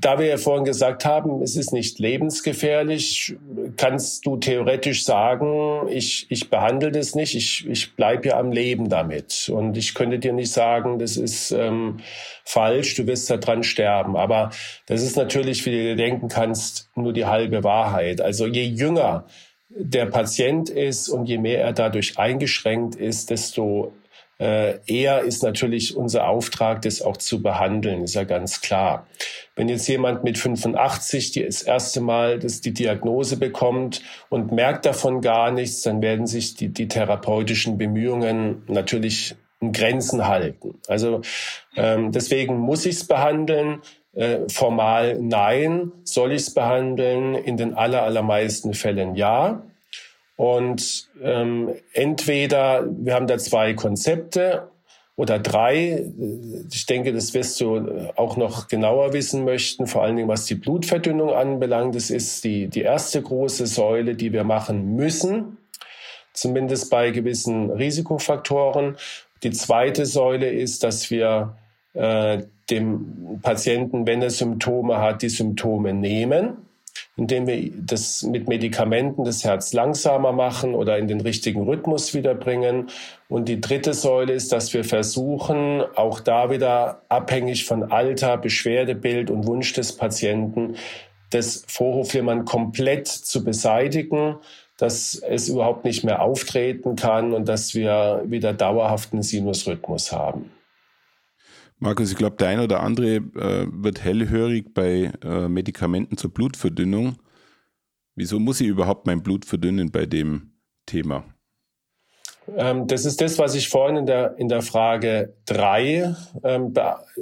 da 0.00 0.18
wir 0.18 0.26
ja 0.26 0.36
vorhin 0.38 0.64
gesagt 0.64 1.04
haben, 1.04 1.42
es 1.42 1.56
ist 1.56 1.72
nicht 1.72 1.98
lebensgefährlich, 1.98 3.36
kannst 3.76 4.24
du 4.24 4.38
theoretisch 4.38 5.04
sagen, 5.04 5.88
ich, 5.88 6.26
ich 6.30 6.48
behandle 6.48 6.90
das 6.90 7.14
nicht, 7.14 7.34
ich, 7.34 7.68
ich 7.68 7.94
bleibe 7.96 8.28
ja 8.28 8.38
am 8.38 8.50
Leben 8.50 8.88
damit. 8.88 9.50
Und 9.52 9.76
ich 9.76 9.94
könnte 9.94 10.18
dir 10.18 10.32
nicht 10.32 10.52
sagen, 10.52 10.98
das 10.98 11.16
ist 11.16 11.50
ähm, 11.50 11.98
falsch, 12.44 12.94
du 12.94 13.06
wirst 13.06 13.30
daran 13.30 13.62
sterben. 13.62 14.16
Aber 14.16 14.50
das 14.86 15.02
ist 15.02 15.16
natürlich, 15.16 15.66
wie 15.66 15.70
du 15.70 15.82
dir 15.82 15.96
denken 15.96 16.28
kannst, 16.28 16.90
nur 16.96 17.12
die 17.12 17.26
halbe 17.26 17.62
Wahrheit. 17.62 18.20
Also 18.20 18.46
je 18.46 18.64
jünger 18.64 19.26
der 19.68 20.06
Patient 20.06 20.68
ist 20.70 21.08
und 21.08 21.26
je 21.26 21.38
mehr 21.38 21.62
er 21.62 21.72
dadurch 21.72 22.18
eingeschränkt 22.18 22.96
ist, 22.96 23.30
desto 23.30 23.92
äh, 24.40 24.78
eher 24.86 25.20
ist 25.20 25.42
natürlich 25.42 25.96
unser 25.96 26.26
Auftrag, 26.26 26.80
das 26.82 27.02
auch 27.02 27.18
zu 27.18 27.42
behandeln, 27.42 28.02
ist 28.02 28.14
ja 28.14 28.24
ganz 28.24 28.62
klar. 28.62 29.06
Wenn 29.54 29.68
jetzt 29.68 29.86
jemand 29.86 30.24
mit 30.24 30.38
85 30.38 31.32
das 31.32 31.60
erste 31.62 32.00
Mal 32.00 32.38
das 32.38 32.62
die 32.62 32.72
Diagnose 32.72 33.36
bekommt 33.36 34.02
und 34.30 34.50
merkt 34.50 34.86
davon 34.86 35.20
gar 35.20 35.50
nichts, 35.50 35.82
dann 35.82 36.00
werden 36.00 36.26
sich 36.26 36.54
die, 36.54 36.68
die 36.68 36.88
therapeutischen 36.88 37.76
Bemühungen 37.76 38.62
natürlich 38.66 39.34
in 39.60 39.72
Grenzen 39.72 40.26
halten. 40.26 40.78
Also 40.88 41.20
ähm, 41.76 42.10
deswegen 42.10 42.56
muss 42.56 42.86
ich 42.86 42.96
es 42.96 43.06
behandeln. 43.06 43.82
Äh, 44.14 44.48
formal 44.48 45.18
nein. 45.20 45.92
Soll 46.04 46.32
ich 46.32 46.42
es 46.42 46.54
behandeln? 46.54 47.34
In 47.34 47.58
den 47.58 47.74
aller, 47.74 48.04
allermeisten 48.04 48.72
Fällen 48.72 49.16
ja. 49.16 49.62
Und 50.40 51.10
ähm, 51.22 51.74
entweder, 51.92 52.86
wir 52.88 53.12
haben 53.12 53.26
da 53.26 53.36
zwei 53.36 53.74
Konzepte 53.74 54.70
oder 55.14 55.38
drei. 55.38 56.10
Ich 56.72 56.86
denke, 56.86 57.12
das 57.12 57.34
wirst 57.34 57.60
du 57.60 58.10
auch 58.16 58.38
noch 58.38 58.66
genauer 58.66 59.12
wissen 59.12 59.44
möchten, 59.44 59.86
vor 59.86 60.02
allen 60.02 60.16
Dingen 60.16 60.28
was 60.28 60.46
die 60.46 60.54
Blutverdünnung 60.54 61.34
anbelangt. 61.34 61.94
Das 61.94 62.08
ist 62.08 62.42
die, 62.44 62.68
die 62.68 62.80
erste 62.80 63.20
große 63.20 63.66
Säule, 63.66 64.14
die 64.14 64.32
wir 64.32 64.44
machen 64.44 64.96
müssen, 64.96 65.58
zumindest 66.32 66.88
bei 66.88 67.10
gewissen 67.10 67.70
Risikofaktoren. 67.70 68.96
Die 69.42 69.50
zweite 69.50 70.06
Säule 70.06 70.48
ist, 70.48 70.84
dass 70.84 71.10
wir 71.10 71.58
äh, 71.92 72.44
dem 72.70 73.40
Patienten, 73.42 74.06
wenn 74.06 74.22
er 74.22 74.30
Symptome 74.30 75.02
hat, 75.02 75.20
die 75.20 75.28
Symptome 75.28 75.92
nehmen 75.92 76.69
indem 77.16 77.46
wir 77.46 77.70
das 77.76 78.22
mit 78.22 78.48
Medikamenten 78.48 79.24
das 79.24 79.44
Herz 79.44 79.72
langsamer 79.72 80.32
machen 80.32 80.74
oder 80.74 80.98
in 80.98 81.08
den 81.08 81.20
richtigen 81.20 81.62
Rhythmus 81.62 82.14
wiederbringen. 82.14 82.88
Und 83.28 83.48
die 83.48 83.60
dritte 83.60 83.94
Säule 83.94 84.32
ist, 84.32 84.52
dass 84.52 84.72
wir 84.72 84.84
versuchen, 84.84 85.82
auch 85.96 86.20
da 86.20 86.50
wieder 86.50 87.02
abhängig 87.08 87.64
von 87.64 87.92
Alter, 87.92 88.38
Beschwerdebild 88.38 89.30
und 89.30 89.46
Wunsch 89.46 89.72
des 89.72 89.96
Patienten, 89.96 90.76
das 91.30 91.64
Vorhofflimmern 91.66 92.44
komplett 92.44 93.06
zu 93.06 93.44
beseitigen, 93.44 94.36
dass 94.78 95.14
es 95.14 95.48
überhaupt 95.48 95.84
nicht 95.84 96.04
mehr 96.04 96.22
auftreten 96.22 96.96
kann 96.96 97.34
und 97.34 97.48
dass 97.48 97.74
wir 97.74 98.22
wieder 98.26 98.52
dauerhaften 98.52 99.22
Sinusrhythmus 99.22 100.10
haben. 100.10 100.50
Markus, 101.82 102.10
ich 102.10 102.18
glaube, 102.18 102.36
der 102.36 102.48
eine 102.48 102.64
oder 102.64 102.80
andere 102.80 103.16
äh, 103.16 103.66
wird 103.72 104.04
hellhörig 104.04 104.74
bei 104.74 105.12
äh, 105.24 105.48
Medikamenten 105.48 106.18
zur 106.18 106.30
Blutverdünnung. 106.30 107.16
Wieso 108.14 108.38
muss 108.38 108.60
ich 108.60 108.66
überhaupt 108.66 109.06
mein 109.06 109.22
Blut 109.22 109.46
verdünnen 109.46 109.90
bei 109.90 110.04
dem 110.04 110.52
Thema? 110.84 111.24
Ähm, 112.54 112.86
das 112.86 113.06
ist 113.06 113.22
das, 113.22 113.38
was 113.38 113.54
ich 113.54 113.70
vorhin 113.70 113.96
in 113.96 114.04
der, 114.06 114.34
in 114.36 114.48
der 114.48 114.60
Frage 114.60 115.34
drei 115.46 116.14
ähm, 116.44 116.74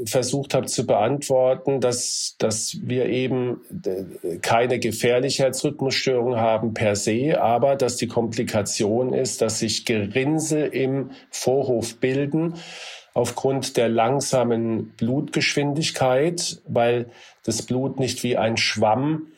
versucht 0.06 0.54
habe 0.54 0.66
zu 0.66 0.86
beantworten, 0.86 1.80
dass, 1.80 2.34
dass 2.38 2.78
wir 2.82 3.06
eben 3.06 3.60
keine 4.42 4.80
gefährliche 4.80 5.44
Herzrhythmusstörung 5.44 6.36
haben 6.36 6.74
per 6.74 6.96
se, 6.96 7.40
aber 7.40 7.76
dass 7.76 7.96
die 7.96 8.08
Komplikation 8.08 9.12
ist, 9.12 9.40
dass 9.40 9.60
sich 9.60 9.84
Gerinnsel 9.84 10.66
im 10.66 11.10
Vorhof 11.30 12.00
bilden 12.00 12.54
aufgrund 13.18 13.76
der 13.76 13.88
langsamen 13.88 14.90
Blutgeschwindigkeit, 14.90 16.62
weil 16.68 17.06
das 17.42 17.62
Blut 17.62 17.98
nicht 17.98 18.22
wie 18.22 18.36
ein 18.36 18.56
Schwamm 18.56 19.32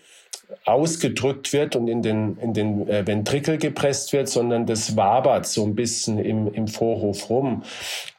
ausgedrückt 0.65 1.53
wird 1.53 1.77
und 1.77 1.89
in 1.89 2.03
den, 2.03 2.37
in 2.39 2.53
den 2.53 2.89
äh, 2.89 3.07
Ventrikel 3.07 3.59
gepresst 3.59 4.13
wird, 4.13 4.29
sondern 4.29 4.67
das 4.67 4.97
wabert 4.97 5.47
so 5.47 5.65
ein 5.65 5.75
bisschen 5.75 6.19
im, 6.19 6.53
im 6.53 6.69
Vorhof 6.69 7.31
rum. 7.31 7.63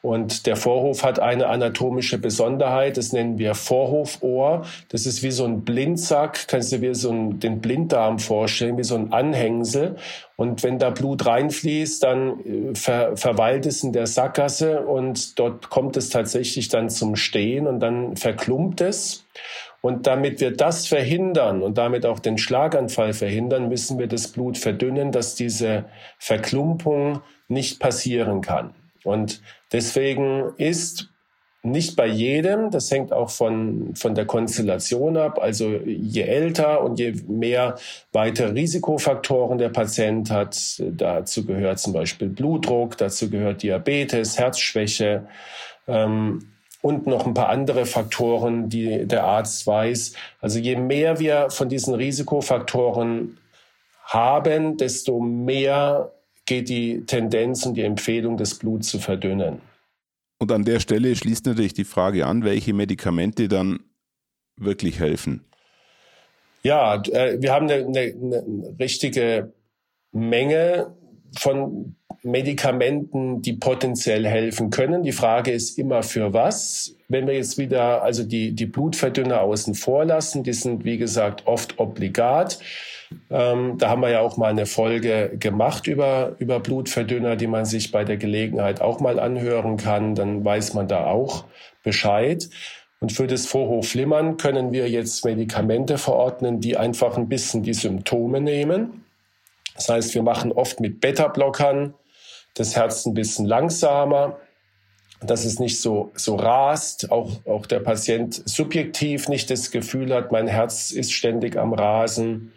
Und 0.02 0.46
der 0.46 0.56
Vorhof 0.56 1.04
hat 1.04 1.20
eine 1.20 1.46
anatomische 1.46 2.18
Besonderheit, 2.18 2.96
das 2.96 3.12
nennen 3.12 3.38
wir 3.38 3.54
Vorhofohr. 3.54 4.66
Das 4.88 5.06
ist 5.06 5.22
wie 5.22 5.30
so 5.30 5.44
ein 5.44 5.62
Blindsack, 5.62 6.48
kannst 6.48 6.72
du 6.72 6.78
dir 6.78 6.94
so 6.94 7.10
ein, 7.10 7.38
den 7.38 7.60
Blinddarm 7.60 8.18
vorstellen, 8.18 8.76
wie 8.76 8.84
so 8.84 8.96
ein 8.96 9.12
Anhängsel. 9.12 9.96
Und 10.36 10.64
wenn 10.64 10.78
da 10.78 10.90
Blut 10.90 11.24
reinfließt, 11.24 12.02
dann 12.02 12.40
äh, 12.40 12.74
ver, 12.74 13.16
verweilt 13.16 13.66
es 13.66 13.84
in 13.84 13.92
der 13.92 14.06
Sackgasse 14.06 14.80
und 14.80 15.38
dort 15.38 15.70
kommt 15.70 15.96
es 15.96 16.10
tatsächlich 16.10 16.68
dann 16.68 16.90
zum 16.90 17.14
Stehen 17.14 17.66
und 17.66 17.80
dann 17.80 18.16
verklumpt 18.16 18.80
es. 18.80 19.24
Und 19.82 20.06
damit 20.06 20.40
wir 20.40 20.52
das 20.52 20.86
verhindern 20.86 21.60
und 21.60 21.76
damit 21.76 22.06
auch 22.06 22.20
den 22.20 22.38
Schlaganfall 22.38 23.12
verhindern, 23.12 23.68
müssen 23.68 23.98
wir 23.98 24.06
das 24.06 24.28
Blut 24.28 24.56
verdünnen, 24.56 25.10
dass 25.10 25.34
diese 25.34 25.86
Verklumpung 26.18 27.20
nicht 27.48 27.80
passieren 27.80 28.40
kann. 28.40 28.74
Und 29.02 29.42
deswegen 29.72 30.52
ist 30.56 31.08
nicht 31.64 31.96
bei 31.96 32.06
jedem, 32.06 32.70
das 32.70 32.90
hängt 32.90 33.12
auch 33.12 33.30
von, 33.30 33.94
von 33.96 34.14
der 34.14 34.24
Konstellation 34.24 35.16
ab. 35.16 35.40
Also 35.40 35.70
je 35.84 36.22
älter 36.22 36.82
und 36.82 37.00
je 37.00 37.14
mehr 37.26 37.76
weitere 38.12 38.52
Risikofaktoren 38.52 39.58
der 39.58 39.68
Patient 39.68 40.30
hat, 40.30 40.80
dazu 40.80 41.44
gehört 41.44 41.80
zum 41.80 41.92
Beispiel 41.92 42.28
Blutdruck, 42.28 42.96
dazu 42.98 43.30
gehört 43.30 43.62
Diabetes, 43.62 44.38
Herzschwäche, 44.38 45.26
ähm, 45.88 46.51
und 46.82 47.06
noch 47.06 47.26
ein 47.26 47.32
paar 47.32 47.48
andere 47.48 47.86
Faktoren, 47.86 48.68
die 48.68 49.06
der 49.06 49.24
Arzt 49.24 49.66
weiß. 49.66 50.12
Also 50.40 50.58
je 50.58 50.76
mehr 50.76 51.18
wir 51.18 51.48
von 51.48 51.68
diesen 51.68 51.94
Risikofaktoren 51.94 53.38
haben, 54.04 54.76
desto 54.76 55.20
mehr 55.20 56.12
geht 56.44 56.68
die 56.68 57.06
Tendenz 57.06 57.64
und 57.64 57.74
die 57.74 57.82
Empfehlung, 57.82 58.36
das 58.36 58.56
Blut 58.56 58.84
zu 58.84 58.98
verdünnen. 58.98 59.60
Und 60.38 60.50
an 60.50 60.64
der 60.64 60.80
Stelle 60.80 61.14
schließt 61.14 61.46
natürlich 61.46 61.72
die 61.72 61.84
Frage 61.84 62.26
an, 62.26 62.44
welche 62.44 62.74
Medikamente 62.74 63.46
dann 63.46 63.78
wirklich 64.56 64.98
helfen. 64.98 65.44
Ja, 66.64 67.00
äh, 67.12 67.40
wir 67.40 67.52
haben 67.52 67.70
eine, 67.70 67.86
eine, 67.86 68.00
eine 68.00 68.74
richtige 68.80 69.52
Menge 70.10 70.96
von 71.38 71.94
Medikamenten, 72.22 73.42
die 73.42 73.54
potenziell 73.54 74.26
helfen 74.26 74.70
können. 74.70 75.02
Die 75.02 75.12
Frage 75.12 75.50
ist 75.50 75.78
immer 75.78 76.02
für 76.02 76.32
was. 76.32 76.94
Wenn 77.08 77.26
wir 77.26 77.34
jetzt 77.34 77.58
wieder 77.58 78.02
also 78.02 78.22
die, 78.22 78.52
die 78.52 78.66
Blutverdünner 78.66 79.40
außen 79.40 79.74
vor 79.74 80.04
lassen, 80.04 80.44
die 80.44 80.52
sind 80.52 80.84
wie 80.84 80.98
gesagt 80.98 81.46
oft 81.46 81.78
obligat. 81.78 82.58
Ähm, 83.30 83.76
da 83.78 83.90
haben 83.90 84.02
wir 84.02 84.10
ja 84.10 84.20
auch 84.20 84.36
mal 84.36 84.50
eine 84.50 84.66
Folge 84.66 85.32
gemacht 85.38 85.86
über, 85.86 86.36
über 86.38 86.60
Blutverdünner, 86.60 87.36
die 87.36 87.48
man 87.48 87.64
sich 87.64 87.90
bei 87.90 88.04
der 88.04 88.16
Gelegenheit 88.16 88.80
auch 88.80 89.00
mal 89.00 89.18
anhören 89.18 89.76
kann. 89.76 90.14
Dann 90.14 90.44
weiß 90.44 90.74
man 90.74 90.86
da 90.86 91.06
auch 91.06 91.44
Bescheid. 91.82 92.48
Und 93.00 93.10
für 93.10 93.26
das 93.26 93.46
Vorhofflimmern 93.46 94.36
können 94.36 94.72
wir 94.72 94.88
jetzt 94.88 95.24
Medikamente 95.24 95.98
verordnen, 95.98 96.60
die 96.60 96.76
einfach 96.76 97.16
ein 97.16 97.28
bisschen 97.28 97.64
die 97.64 97.74
Symptome 97.74 98.40
nehmen. 98.40 99.04
Das 99.74 99.88
heißt, 99.88 100.14
wir 100.14 100.22
machen 100.22 100.52
oft 100.52 100.78
mit 100.78 101.00
Beta-Blockern 101.00 101.94
das 102.54 102.76
Herz 102.76 103.06
ein 103.06 103.14
bisschen 103.14 103.46
langsamer, 103.46 104.38
dass 105.20 105.44
es 105.44 105.58
nicht 105.58 105.80
so, 105.80 106.10
so 106.14 106.36
rast, 106.36 107.10
auch, 107.10 107.30
auch 107.46 107.66
der 107.66 107.80
Patient 107.80 108.42
subjektiv 108.48 109.28
nicht 109.28 109.50
das 109.50 109.70
Gefühl 109.70 110.14
hat, 110.14 110.32
mein 110.32 110.48
Herz 110.48 110.90
ist 110.90 111.12
ständig 111.12 111.56
am 111.56 111.72
Rasen. 111.72 112.52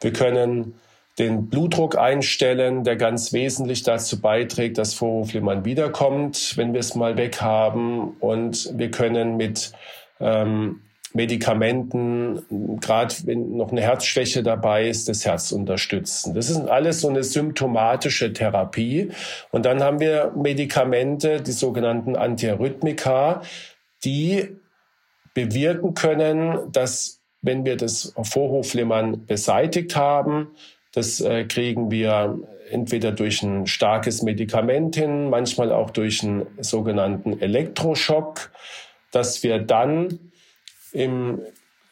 Wir 0.00 0.12
können 0.12 0.74
den 1.18 1.48
Blutdruck 1.48 1.96
einstellen, 1.96 2.84
der 2.84 2.96
ganz 2.96 3.32
wesentlich 3.32 3.82
dazu 3.82 4.20
beiträgt, 4.20 4.76
dass 4.76 4.92
Vorhofflimmern 4.92 5.64
wiederkommt, 5.64 6.56
wenn 6.56 6.74
wir 6.74 6.80
es 6.80 6.94
mal 6.94 7.16
weg 7.16 7.40
haben. 7.40 8.16
Und 8.20 8.70
wir 8.76 8.90
können 8.90 9.38
mit 9.38 9.72
ähm, 10.20 10.82
Medikamenten, 11.16 12.78
gerade 12.80 13.14
wenn 13.24 13.56
noch 13.56 13.72
eine 13.72 13.80
Herzschwäche 13.80 14.42
dabei 14.42 14.88
ist, 14.88 15.08
das 15.08 15.24
Herz 15.24 15.50
unterstützen. 15.50 16.34
Das 16.34 16.50
ist 16.50 16.60
alles 16.68 17.00
so 17.00 17.08
eine 17.08 17.24
symptomatische 17.24 18.32
Therapie. 18.32 19.10
Und 19.50 19.66
dann 19.66 19.82
haben 19.82 19.98
wir 19.98 20.32
Medikamente, 20.36 21.40
die 21.40 21.52
sogenannten 21.52 22.16
Antiarrhythmika, 22.16 23.42
die 24.04 24.56
bewirken 25.34 25.94
können, 25.94 26.70
dass 26.70 27.20
wenn 27.42 27.64
wir 27.64 27.76
das 27.76 28.14
Vorhofflimmern 28.22 29.26
beseitigt 29.26 29.96
haben, 29.96 30.48
das 30.92 31.20
äh, 31.20 31.44
kriegen 31.44 31.90
wir 31.90 32.38
entweder 32.70 33.12
durch 33.12 33.42
ein 33.42 33.66
starkes 33.66 34.22
Medikament 34.22 34.96
hin, 34.96 35.30
manchmal 35.30 35.72
auch 35.72 35.90
durch 35.90 36.22
einen 36.22 36.46
sogenannten 36.60 37.40
Elektroschock, 37.40 38.50
dass 39.12 39.42
wir 39.42 39.58
dann 39.58 40.32
im, 40.96 41.40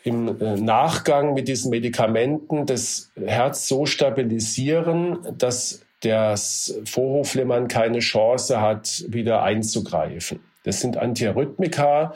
im 0.02 0.40
äh, 0.40 0.56
Nachgang 0.56 1.34
mit 1.34 1.48
diesen 1.48 1.70
Medikamenten 1.70 2.66
das 2.66 3.10
Herz 3.16 3.68
so 3.68 3.86
stabilisieren, 3.86 5.18
dass 5.36 5.82
das 6.00 6.78
Vorhofflimmern 6.84 7.68
keine 7.68 8.00
Chance 8.00 8.60
hat, 8.60 9.04
wieder 9.08 9.42
einzugreifen. 9.42 10.40
Das 10.64 10.80
sind 10.80 10.96
Antiarrhythmika, 10.96 12.14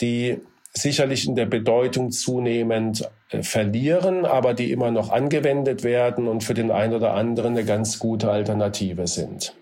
die 0.00 0.38
sicherlich 0.72 1.26
in 1.26 1.34
der 1.34 1.46
Bedeutung 1.46 2.10
zunehmend 2.10 3.08
äh, 3.30 3.42
verlieren, 3.42 4.24
aber 4.24 4.54
die 4.54 4.72
immer 4.72 4.90
noch 4.90 5.10
angewendet 5.10 5.84
werden 5.84 6.28
und 6.28 6.44
für 6.44 6.54
den 6.54 6.70
einen 6.70 6.94
oder 6.94 7.14
anderen 7.14 7.52
eine 7.52 7.64
ganz 7.64 7.98
gute 7.98 8.30
Alternative 8.30 9.06
sind. 9.06 9.54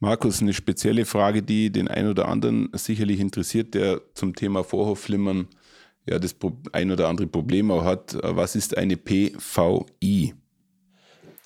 Markus, 0.00 0.40
eine 0.40 0.54
spezielle 0.54 1.04
Frage, 1.04 1.42
die 1.42 1.70
den 1.70 1.88
einen 1.88 2.10
oder 2.10 2.28
anderen 2.28 2.68
sicherlich 2.72 3.18
interessiert, 3.18 3.74
der 3.74 4.00
zum 4.14 4.36
Thema 4.36 4.62
Vorhofflimmern 4.62 5.48
ja 6.08 6.18
das 6.18 6.36
ein 6.72 6.90
oder 6.90 7.08
andere 7.08 7.26
Problem 7.26 7.70
auch 7.70 7.84
hat. 7.84 8.16
Was 8.22 8.56
ist 8.56 8.76
eine 8.76 8.96
PVI? 8.96 10.34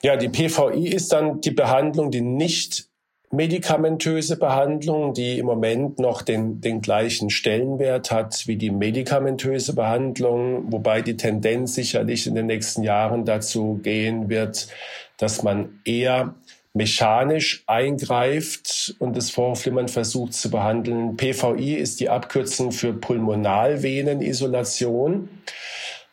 Ja, 0.02 0.16
die 0.16 0.28
PVI 0.28 0.88
ist 0.88 1.12
dann 1.12 1.40
die 1.40 1.52
Behandlung, 1.52 2.10
die 2.10 2.22
nicht 2.22 2.88
medikamentöse 3.32 4.36
Behandlung, 4.36 5.14
die 5.14 5.38
im 5.38 5.46
Moment 5.46 5.98
noch 5.98 6.22
den, 6.22 6.60
den 6.60 6.82
gleichen 6.82 7.30
Stellenwert 7.30 8.10
hat 8.10 8.46
wie 8.46 8.56
die 8.56 8.70
medikamentöse 8.70 9.74
Behandlung, 9.74 10.70
wobei 10.70 11.00
die 11.00 11.16
Tendenz 11.16 11.74
sicherlich 11.74 12.26
in 12.26 12.34
den 12.34 12.46
nächsten 12.46 12.82
Jahren 12.82 13.24
dazu 13.24 13.80
gehen 13.82 14.28
wird, 14.28 14.68
dass 15.16 15.42
man 15.42 15.80
eher 15.84 16.34
mechanisch 16.74 17.64
eingreift 17.66 18.94
und 18.98 19.16
das 19.16 19.30
Vorhofflimmern 19.30 19.88
versucht 19.88 20.34
zu 20.34 20.50
behandeln. 20.50 21.16
PVI 21.16 21.74
ist 21.74 22.00
die 22.00 22.08
Abkürzung 22.08 22.72
für 22.72 22.94
Pulmonalvenenisolation. 22.94 25.28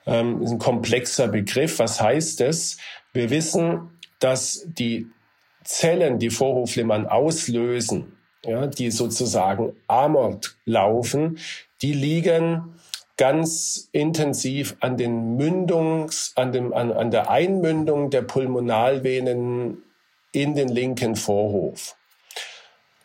Ähm, 0.06 0.42
ist 0.42 0.51
ein 0.51 0.60
komplexer 0.60 1.30
Begriff. 1.30 1.80
Was 1.80 2.01
heißt 2.01 2.42
es? 2.42 2.78
Wir 3.13 3.30
wissen, 3.30 3.89
dass 4.20 4.66
die 4.66 5.08
Zellen, 5.63 6.20
die 6.20 6.30
Vorhofflimmern 6.30 7.08
auslösen, 7.08 8.18
ja, 8.44 8.68
die 8.68 8.92
sozusagen 8.92 9.74
amort 9.88 10.58
laufen, 10.66 11.39
die 11.82 11.94
liegen 11.94 12.75
ganz 13.18 13.89
intensiv 13.92 14.78
an 14.80 14.98
den 14.98 15.36
Mündungs, 15.36 16.32
an, 16.36 16.54
dem, 16.54 16.74
an, 16.74 16.92
an 16.92 17.12
der 17.12 17.30
Einmündung 17.30 18.10
der 18.10 18.22
Pulmonalvenen 18.22 19.84
in 20.31 20.55
den 20.55 20.69
linken 20.69 21.15
Vorhof. 21.15 21.95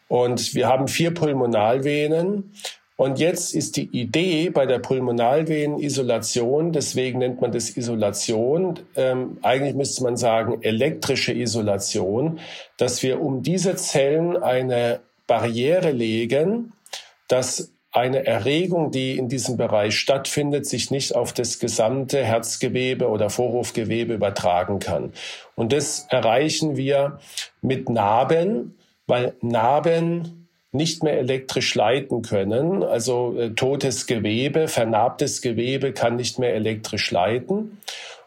Und 0.08 0.54
wir 0.54 0.68
haben 0.68 0.88
vier 0.88 1.12
Pulmonalvenen 1.12 2.52
und 2.96 3.18
jetzt 3.18 3.54
ist 3.54 3.76
die 3.76 3.88
Idee 3.90 4.50
bei 4.50 4.66
der 4.66 4.78
Pulmonalvenenisolation, 4.78 6.72
deswegen 6.72 7.18
nennt 7.18 7.40
man 7.40 7.50
das 7.50 7.76
Isolation, 7.76 8.78
ähm, 8.94 9.38
eigentlich 9.42 9.74
müsste 9.74 10.04
man 10.04 10.16
sagen 10.16 10.62
elektrische 10.62 11.32
Isolation, 11.32 12.38
dass 12.76 13.02
wir 13.02 13.20
um 13.20 13.42
diese 13.42 13.74
Zellen 13.74 14.36
eine 14.36 15.00
Barriere 15.26 15.90
legen, 15.90 16.72
dass 17.26 17.73
eine 17.94 18.26
Erregung, 18.26 18.90
die 18.90 19.16
in 19.16 19.28
diesem 19.28 19.56
Bereich 19.56 19.96
stattfindet, 19.96 20.66
sich 20.66 20.90
nicht 20.90 21.14
auf 21.14 21.32
das 21.32 21.60
gesamte 21.60 22.24
Herzgewebe 22.24 23.08
oder 23.08 23.30
Vorhofgewebe 23.30 24.14
übertragen 24.14 24.80
kann. 24.80 25.12
Und 25.54 25.72
das 25.72 26.06
erreichen 26.10 26.76
wir 26.76 27.20
mit 27.62 27.88
Narben, 27.88 28.76
weil 29.06 29.34
Narben 29.40 30.48
nicht 30.72 31.04
mehr 31.04 31.18
elektrisch 31.18 31.76
leiten 31.76 32.22
können. 32.22 32.82
Also 32.82 33.38
äh, 33.38 33.50
totes 33.50 34.06
Gewebe, 34.06 34.66
vernarbtes 34.66 35.40
Gewebe 35.40 35.92
kann 35.92 36.16
nicht 36.16 36.40
mehr 36.40 36.54
elektrisch 36.54 37.12
leiten. 37.12 37.78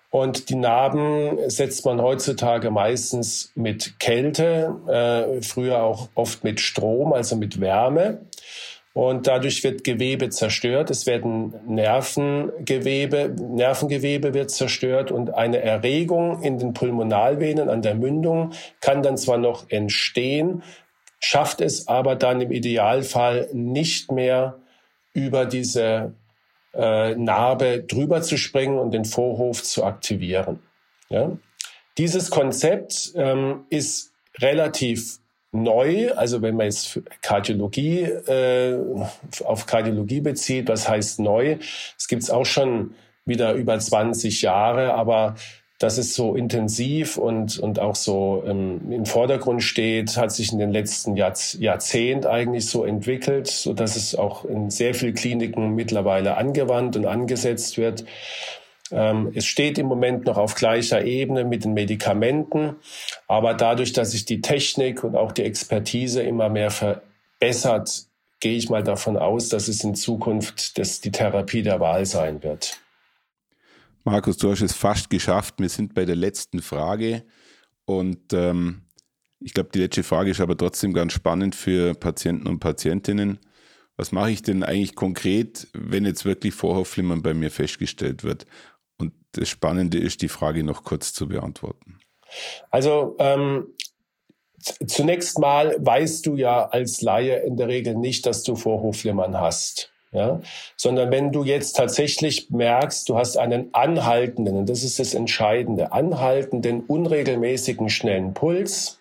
Und 0.10 0.50
die 0.50 0.56
Narben 0.56 1.50
setzt 1.50 1.86
man 1.86 2.02
heutzutage 2.02 2.72
meistens 2.72 3.52
mit 3.56 4.00
Kälte, 4.00 4.74
äh, 4.88 5.41
früher 5.41 5.84
auch 5.84 6.08
oft 6.15 6.46
mit 6.46 6.62
Strom, 6.62 7.12
also 7.12 7.36
mit 7.36 7.60
Wärme. 7.60 8.20
Und 8.98 9.28
dadurch 9.28 9.64
wird 9.64 9.84
Gewebe 9.84 10.30
zerstört. 10.30 10.90
Es 10.90 11.06
werden 11.06 11.54
Nervengewebe, 11.68 13.30
Nervengewebe 13.30 14.34
wird 14.34 14.50
zerstört 14.50 15.12
und 15.12 15.36
eine 15.36 15.62
Erregung 15.62 16.42
in 16.42 16.58
den 16.58 16.74
Pulmonalvenen 16.74 17.70
an 17.70 17.84
der 17.84 17.94
Mündung 17.94 18.54
kann 18.82 19.04
dann 19.04 19.16
zwar 19.16 19.38
noch 19.38 19.70
entstehen, 19.70 20.64
schafft 21.20 21.62
es 21.62 21.88
aber 21.88 22.16
dann 22.16 22.42
im 22.42 22.52
Idealfall 22.52 23.50
nicht 23.54 24.12
mehr 24.12 24.58
über 25.14 25.46
diese 25.46 26.14
äh, 26.74 27.14
Narbe 27.14 27.84
drüber 27.84 28.24
zu 28.24 28.36
springen 28.36 28.80
und 28.80 28.96
den 28.96 29.06
Vorhof 29.06 29.62
zu 29.62 29.84
aktivieren. 29.84 30.58
Ja? 31.10 31.38
Dieses 32.00 32.32
Konzept 32.32 33.12
ähm, 33.14 33.66
ist 33.70 34.12
relativ 34.40 35.20
neu, 35.63 36.12
also 36.13 36.41
wenn 36.41 36.56
man 36.56 36.67
jetzt 36.67 37.00
Kardiologie 37.22 38.02
äh, 38.02 38.78
auf 39.43 39.65
Kardiologie 39.65 40.22
bezieht, 40.22 40.67
was 40.70 40.88
heißt 40.88 41.20
neu? 41.20 41.58
Es 41.98 42.08
gibt 42.08 42.24
es 42.24 42.30
auch 42.30 42.46
schon 42.46 42.96
wieder 43.26 43.54
über 43.54 43.78
20 43.78 44.41
Jahre, 44.41 44.93
aber 44.93 45.36
dass 45.80 46.00
es 46.00 46.15
so 46.15 46.36
intensiv 46.36 47.17
und, 47.17 47.60
und 47.60 47.80
auch 47.80 47.96
so 47.96 48.43
ähm, 48.48 48.91
im 48.91 49.06
Vordergrund 49.06 49.62
steht, 49.62 50.17
hat 50.17 50.32
sich 50.32 50.52
in 50.52 50.58
den 50.58 50.72
letzten 50.72 51.15
Jahrz 51.15 51.56
Jahrzehnt 51.60 52.26
eigentlich 52.26 52.67
so 52.67 52.84
entwickelt, 52.84 53.48
so 53.48 53.74
dass 53.74 53.96
es 53.96 54.15
auch 54.15 54.43
in 54.46 54.72
sehr 54.72 54.96
vielen 54.96 55.13
Kliniken 55.13 55.76
mittlerweile 55.76 56.36
angewandt 56.36 56.96
und 56.96 57.06
angesetzt 57.06 57.78
wird. 57.78 58.06
Ähm, 58.91 59.32
es 59.36 59.45
steht 59.45 59.78
im 59.78 59.88
Moment 59.88 60.26
noch 60.26 60.38
auf 60.38 60.56
gleicher 60.56 61.04
Ebene 61.04 61.43
mit 61.43 61.63
den 61.63 61.73
Medikamenten, 61.73 62.76
aber 63.28 63.54
dadurch, 63.54 63.93
dass 63.93 64.12
sich 64.12 64.26
die 64.26 64.41
Technik 64.41 65.04
und 65.04 65.15
auch 65.15 65.32
die 65.32 65.43
Expertise 65.43 66.21
immer 66.21 66.50
mehr 66.50 66.71
verbessert, 66.71 68.06
gehe 68.39 68.58
ich 68.58 68.69
mal 68.69 68.84
davon 68.84 69.17
aus, 69.17 69.50
dass 69.50 69.67
es 69.67 69.84
in 69.84 69.95
Zukunft 69.95 70.78
das 70.78 71.02
die 71.02 71.12
Therapie 71.12 71.63
der 71.63 71.80
Wahl 71.80 72.06
sein 72.06 72.43
wird. 72.43 72.80
Markus, 74.04 74.38
du 74.38 74.52
hast 74.52 74.62
es 74.62 74.73
fast 74.73 75.10
geschafft. 75.10 75.56
Wir 75.58 75.69
sind 75.69 75.93
bei 75.93 76.06
der 76.06 76.15
letzten 76.15 76.62
Frage. 76.62 77.23
Und 77.86 78.32
ähm, 78.32 78.84
ich 79.39 79.54
glaube, 79.54 79.69
die 79.73 79.80
letzte 79.80 80.04
Frage 80.04 80.32
ist 80.32 80.39
aber 80.39 80.56
trotzdem 80.56 80.93
ganz 80.93 81.13
spannend 81.13 81.56
für 81.56 81.93
Patienten 81.93 82.47
und 82.47 82.60
Patientinnen. 82.60 83.39
Was 83.97 84.12
mache 84.12 84.32
ich 84.32 84.43
denn 84.43 84.63
eigentlich 84.63 84.95
konkret, 84.95 85.67
wenn 85.73 86.06
jetzt 86.06 86.23
wirklich 86.23 86.54
Vorhofflimmern 86.54 87.21
bei 87.21 87.34
mir 87.34 87.52
festgestellt 87.52 88.23
wird? 88.23 88.45
Und 88.98 89.14
das 89.34 89.50
Spannende 89.50 89.98
ist, 89.98 90.22
die 90.22 90.30
Frage 90.30 90.64
noch 90.64 90.84
kurz 90.84 91.14
zu 91.14 91.28
beantworten. 91.28 92.00
Also 92.72 93.16
ähm, 93.20 93.68
zunächst 94.86 95.40
mal 95.40 95.76
weißt 95.80 96.26
du 96.26 96.36
ja 96.36 96.68
als 96.68 97.02
Laie 97.02 97.38
in 97.38 97.58
der 97.58 97.68
Regel 97.68 97.96
nicht, 97.96 98.26
dass 98.26 98.44
du 98.44 98.56
Vorhofflimmern 98.56 99.40
hast 99.40 99.92
ja, 100.12 100.40
sondern 100.78 101.12
wenn 101.12 101.32
du 101.32 101.44
jetzt 101.44 101.76
tatsächlich 101.76 102.50
merkst, 102.50 103.10
du 103.10 103.18
hast 103.18 103.38
einen 103.38 103.74
anhaltenden, 103.74 104.56
und 104.56 104.70
das 104.70 104.84
ist 104.84 105.00
das 105.00 105.14
Entscheidende, 105.14 105.92
anhaltenden, 105.92 106.82
unregelmäßigen, 106.86 107.90
schnellen 107.90 108.34
Puls, 108.34 109.00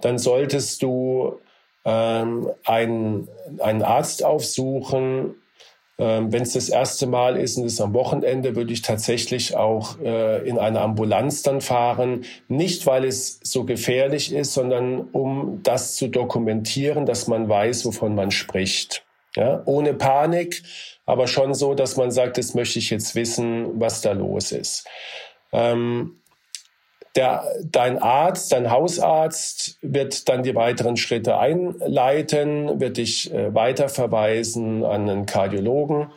dann 0.00 0.18
solltest 0.18 0.82
du 0.82 1.38
ähm, 1.84 2.50
einen, 2.64 3.28
einen 3.60 3.82
Arzt 3.82 4.24
aufsuchen. 4.24 5.36
Ähm, 5.96 6.32
wenn 6.32 6.42
es 6.42 6.54
das 6.54 6.68
erste 6.68 7.06
Mal 7.06 7.36
ist 7.36 7.56
und 7.56 7.64
es 7.66 7.80
am 7.80 7.94
Wochenende, 7.94 8.56
würde 8.56 8.72
ich 8.72 8.82
tatsächlich 8.82 9.56
auch 9.56 9.98
äh, 10.00 10.46
in 10.48 10.58
eine 10.58 10.80
Ambulanz 10.80 11.42
dann 11.42 11.60
fahren. 11.60 12.24
Nicht, 12.48 12.86
weil 12.86 13.04
es 13.04 13.38
so 13.44 13.64
gefährlich 13.64 14.32
ist, 14.32 14.54
sondern 14.54 15.02
um 15.12 15.60
das 15.62 15.94
zu 15.94 16.08
dokumentieren, 16.08 17.06
dass 17.06 17.28
man 17.28 17.48
weiß, 17.48 17.84
wovon 17.84 18.14
man 18.14 18.32
spricht. 18.32 19.04
Ja, 19.36 19.62
ohne 19.66 19.94
Panik, 19.94 20.62
aber 21.06 21.26
schon 21.26 21.54
so, 21.54 21.74
dass 21.74 21.96
man 21.96 22.12
sagt, 22.12 22.38
das 22.38 22.54
möchte 22.54 22.78
ich 22.78 22.90
jetzt 22.90 23.16
wissen, 23.16 23.80
was 23.80 24.00
da 24.00 24.12
los 24.12 24.52
ist. 24.52 24.86
Ähm, 25.52 26.20
der, 27.16 27.44
dein 27.62 27.98
Arzt, 27.98 28.52
dein 28.52 28.70
Hausarzt 28.70 29.78
wird 29.82 30.28
dann 30.28 30.42
die 30.42 30.54
weiteren 30.54 30.96
Schritte 30.96 31.38
einleiten, 31.38 32.80
wird 32.80 32.96
dich 32.96 33.32
äh, 33.32 33.54
weiterverweisen 33.54 34.84
an 34.84 35.08
einen 35.08 35.26
Kardiologen 35.26 36.12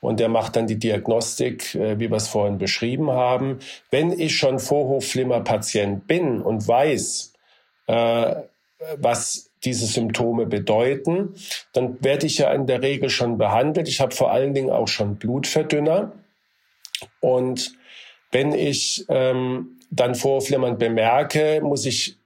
und 0.00 0.20
der 0.20 0.28
macht 0.28 0.56
dann 0.56 0.66
die 0.66 0.78
Diagnostik, 0.78 1.74
äh, 1.74 1.98
wie 1.98 2.10
wir 2.10 2.16
es 2.16 2.28
vorhin 2.28 2.58
beschrieben 2.58 3.10
haben. 3.10 3.60
Wenn 3.90 4.12
ich 4.12 4.36
schon 4.36 4.58
Vorhofflimmer-Patient 4.58 6.06
bin 6.06 6.42
und 6.42 6.68
weiß, 6.68 7.32
äh, 7.86 8.34
was 8.98 9.50
diese 9.64 9.86
Symptome 9.86 10.44
bedeuten, 10.44 11.34
dann 11.72 11.96
werde 12.04 12.26
ich 12.26 12.36
ja 12.36 12.52
in 12.52 12.66
der 12.66 12.82
Regel 12.82 13.08
schon 13.08 13.38
behandelt. 13.38 13.88
Ich 13.88 14.00
habe 14.00 14.14
vor 14.14 14.30
allen 14.30 14.52
Dingen 14.52 14.68
auch 14.68 14.88
schon 14.88 15.16
Blutverdünner. 15.16 16.12
Und 17.20 17.72
wenn 18.34 18.52
ich 18.52 19.06
ähm, 19.08 19.78
dann 19.90 20.16
Vorflimmern 20.16 20.76
bemerke, 20.76 21.60
muss 21.62 21.86
ich 21.86 22.18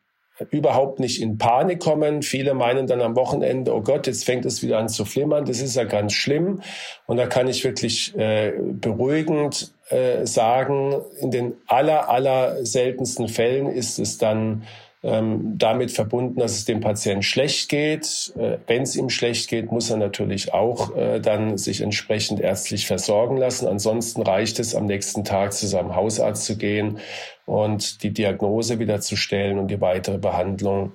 überhaupt 0.50 1.00
nicht 1.00 1.20
in 1.20 1.36
Panik 1.36 1.80
kommen. 1.80 2.22
Viele 2.22 2.54
meinen 2.54 2.86
dann 2.86 3.02
am 3.02 3.14
Wochenende, 3.14 3.74
oh 3.74 3.82
Gott, 3.82 4.06
jetzt 4.06 4.24
fängt 4.24 4.46
es 4.46 4.62
wieder 4.62 4.78
an 4.78 4.88
zu 4.88 5.04
flimmern. 5.04 5.44
Das 5.44 5.60
ist 5.60 5.76
ja 5.76 5.84
ganz 5.84 6.14
schlimm. 6.14 6.62
Und 7.06 7.18
da 7.18 7.26
kann 7.26 7.46
ich 7.46 7.62
wirklich 7.62 8.16
äh, 8.16 8.52
beruhigend 8.58 9.74
äh, 9.90 10.24
sagen, 10.26 10.94
in 11.20 11.30
den 11.30 11.54
aller, 11.66 12.08
aller 12.08 12.64
seltensten 12.64 13.28
Fällen 13.28 13.66
ist 13.66 13.98
es 13.98 14.16
dann 14.16 14.62
ähm, 15.02 15.56
damit 15.56 15.92
verbunden, 15.92 16.40
dass 16.40 16.52
es 16.52 16.64
dem 16.64 16.80
Patienten 16.80 17.22
schlecht 17.22 17.68
geht. 17.68 18.32
Äh, 18.36 18.58
Wenn 18.66 18.82
es 18.82 18.96
ihm 18.96 19.10
schlecht 19.10 19.48
geht, 19.48 19.70
muss 19.70 19.90
er 19.90 19.96
natürlich 19.96 20.52
auch 20.52 20.96
äh, 20.96 21.20
dann 21.20 21.56
sich 21.56 21.80
entsprechend 21.80 22.40
ärztlich 22.40 22.86
versorgen 22.86 23.36
lassen. 23.36 23.68
Ansonsten 23.68 24.22
reicht 24.22 24.58
es, 24.58 24.74
am 24.74 24.86
nächsten 24.86 25.24
Tag 25.24 25.52
zu 25.52 25.66
seinem 25.66 25.94
Hausarzt 25.94 26.44
zu 26.44 26.56
gehen 26.56 26.98
und 27.46 28.02
die 28.02 28.10
Diagnose 28.10 28.78
wieder 28.78 29.00
zu 29.00 29.16
stellen 29.16 29.58
und 29.58 29.68
die 29.68 29.80
weitere 29.80 30.18
Behandlung 30.18 30.92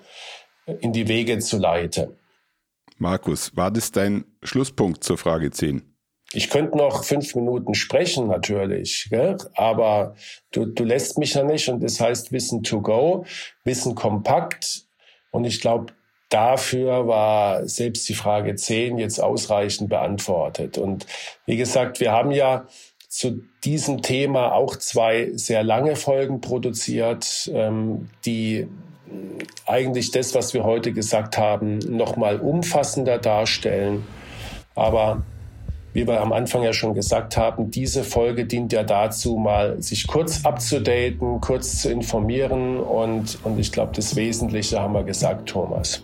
in 0.79 0.93
die 0.93 1.07
Wege 1.07 1.39
zu 1.39 1.57
leiten. 1.57 2.09
Markus, 2.97 3.55
war 3.55 3.71
das 3.71 3.91
dein 3.91 4.25
Schlusspunkt 4.43 5.03
zur 5.03 5.17
Frage 5.17 5.51
10? 5.51 5.92
Ich 6.33 6.49
könnte 6.49 6.77
noch 6.77 7.03
fünf 7.03 7.35
Minuten 7.35 7.75
sprechen 7.75 8.27
natürlich, 8.27 9.07
gell? 9.09 9.37
aber 9.55 10.15
du, 10.51 10.65
du 10.65 10.83
lässt 10.83 11.17
mich 11.17 11.35
ja 11.35 11.43
nicht 11.43 11.69
und 11.69 11.83
das 11.83 11.99
heißt 11.99 12.31
Wissen 12.31 12.63
to 12.63 12.81
go, 12.81 13.25
Wissen 13.63 13.95
kompakt 13.95 14.83
und 15.31 15.45
ich 15.45 15.61
glaube, 15.61 15.93
dafür 16.29 17.07
war 17.07 17.67
selbst 17.67 18.09
die 18.09 18.15
Frage 18.15 18.55
10 18.55 18.97
jetzt 18.97 19.19
ausreichend 19.19 19.89
beantwortet. 19.89 20.79
Und 20.79 21.05
wie 21.45 21.57
gesagt, 21.57 21.99
wir 21.99 22.11
haben 22.11 22.31
ja 22.31 22.65
zu 23.07 23.43
diesem 23.63 24.01
Thema 24.01 24.53
auch 24.53 24.75
zwei 24.75 25.29
sehr 25.35 25.63
lange 25.63 25.95
Folgen 25.95 26.41
produziert, 26.41 27.51
ähm, 27.53 28.09
die 28.25 28.67
eigentlich 29.67 30.09
das, 30.09 30.33
was 30.33 30.55
wir 30.55 30.63
heute 30.63 30.93
gesagt 30.93 31.37
haben, 31.37 31.77
nochmal 31.77 32.39
umfassender 32.39 33.19
darstellen. 33.19 34.03
Aber 34.73 35.23
wie 35.93 36.07
wir 36.07 36.21
am 36.21 36.33
Anfang 36.33 36.63
ja 36.63 36.73
schon 36.73 36.93
gesagt 36.93 37.37
haben, 37.37 37.71
diese 37.71 38.03
Folge 38.03 38.45
dient 38.45 38.73
ja 38.73 38.83
dazu, 38.83 39.37
mal 39.37 39.81
sich 39.81 40.07
kurz 40.07 40.43
abzudaten, 40.43 41.39
kurz 41.39 41.81
zu 41.81 41.91
informieren 41.91 42.79
und, 42.79 43.37
und 43.43 43.59
ich 43.59 43.71
glaube, 43.71 43.91
das 43.95 44.15
Wesentliche 44.15 44.79
haben 44.79 44.93
wir 44.93 45.03
gesagt, 45.03 45.49
Thomas. 45.49 46.03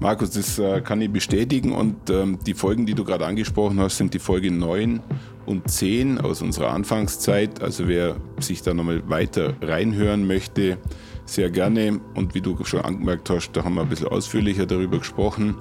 Markus, 0.00 0.30
das 0.30 0.58
äh, 0.60 0.80
kann 0.80 1.00
ich 1.00 1.10
bestätigen 1.10 1.72
und 1.72 2.08
ähm, 2.08 2.38
die 2.46 2.54
Folgen, 2.54 2.86
die 2.86 2.94
du 2.94 3.04
gerade 3.04 3.26
angesprochen 3.26 3.80
hast, 3.80 3.96
sind 3.96 4.14
die 4.14 4.20
Folge 4.20 4.50
9 4.50 5.00
und 5.44 5.68
10 5.68 6.20
aus 6.20 6.40
unserer 6.40 6.70
Anfangszeit. 6.70 7.62
Also 7.62 7.88
wer 7.88 8.16
sich 8.38 8.62
da 8.62 8.74
nochmal 8.74 9.02
weiter 9.08 9.54
reinhören 9.60 10.26
möchte, 10.26 10.78
sehr 11.24 11.50
gerne. 11.50 12.00
Und 12.14 12.34
wie 12.36 12.40
du 12.40 12.56
schon 12.64 12.82
angemerkt 12.82 13.28
hast, 13.28 13.52
da 13.52 13.64
haben 13.64 13.74
wir 13.74 13.82
ein 13.82 13.88
bisschen 13.88 14.06
ausführlicher 14.06 14.66
darüber 14.66 14.98
gesprochen. 14.98 15.56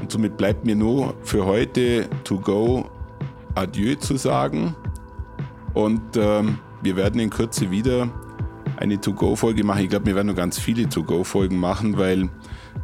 Und 0.00 0.12
somit 0.12 0.36
bleibt 0.36 0.64
mir 0.64 0.76
nur 0.76 1.14
für 1.24 1.44
heute 1.44 2.08
to 2.22 2.38
go 2.38 2.88
Adieu 3.60 3.94
zu 3.94 4.16
sagen. 4.16 4.74
Und 5.74 6.16
ähm, 6.16 6.58
wir 6.82 6.96
werden 6.96 7.20
in 7.20 7.30
Kürze 7.30 7.70
wieder 7.70 8.08
eine 8.76 9.00
To-Go-Folge 9.00 9.62
machen. 9.64 9.82
Ich 9.82 9.90
glaube, 9.90 10.06
wir 10.06 10.14
werden 10.14 10.28
noch 10.28 10.36
ganz 10.36 10.58
viele 10.58 10.88
To-Go-Folgen 10.88 11.56
machen, 11.56 11.98
weil 11.98 12.28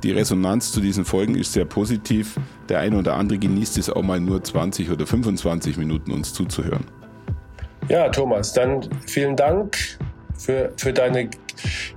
die 0.02 0.12
Resonanz 0.12 0.72
zu 0.72 0.80
diesen 0.80 1.04
Folgen 1.04 1.34
ist 1.34 1.54
sehr 1.54 1.64
positiv. 1.64 2.38
Der 2.68 2.80
eine 2.80 2.98
oder 2.98 3.14
andere 3.14 3.38
genießt 3.38 3.78
es 3.78 3.88
auch 3.88 4.02
mal 4.02 4.20
nur 4.20 4.42
20 4.42 4.90
oder 4.90 5.06
25 5.06 5.78
Minuten 5.78 6.12
uns 6.12 6.34
zuzuhören. 6.34 6.84
Ja, 7.88 8.08
Thomas, 8.08 8.52
dann 8.52 8.88
vielen 9.06 9.36
Dank 9.36 9.78
für, 10.36 10.72
für 10.76 10.92
deine 10.92 11.30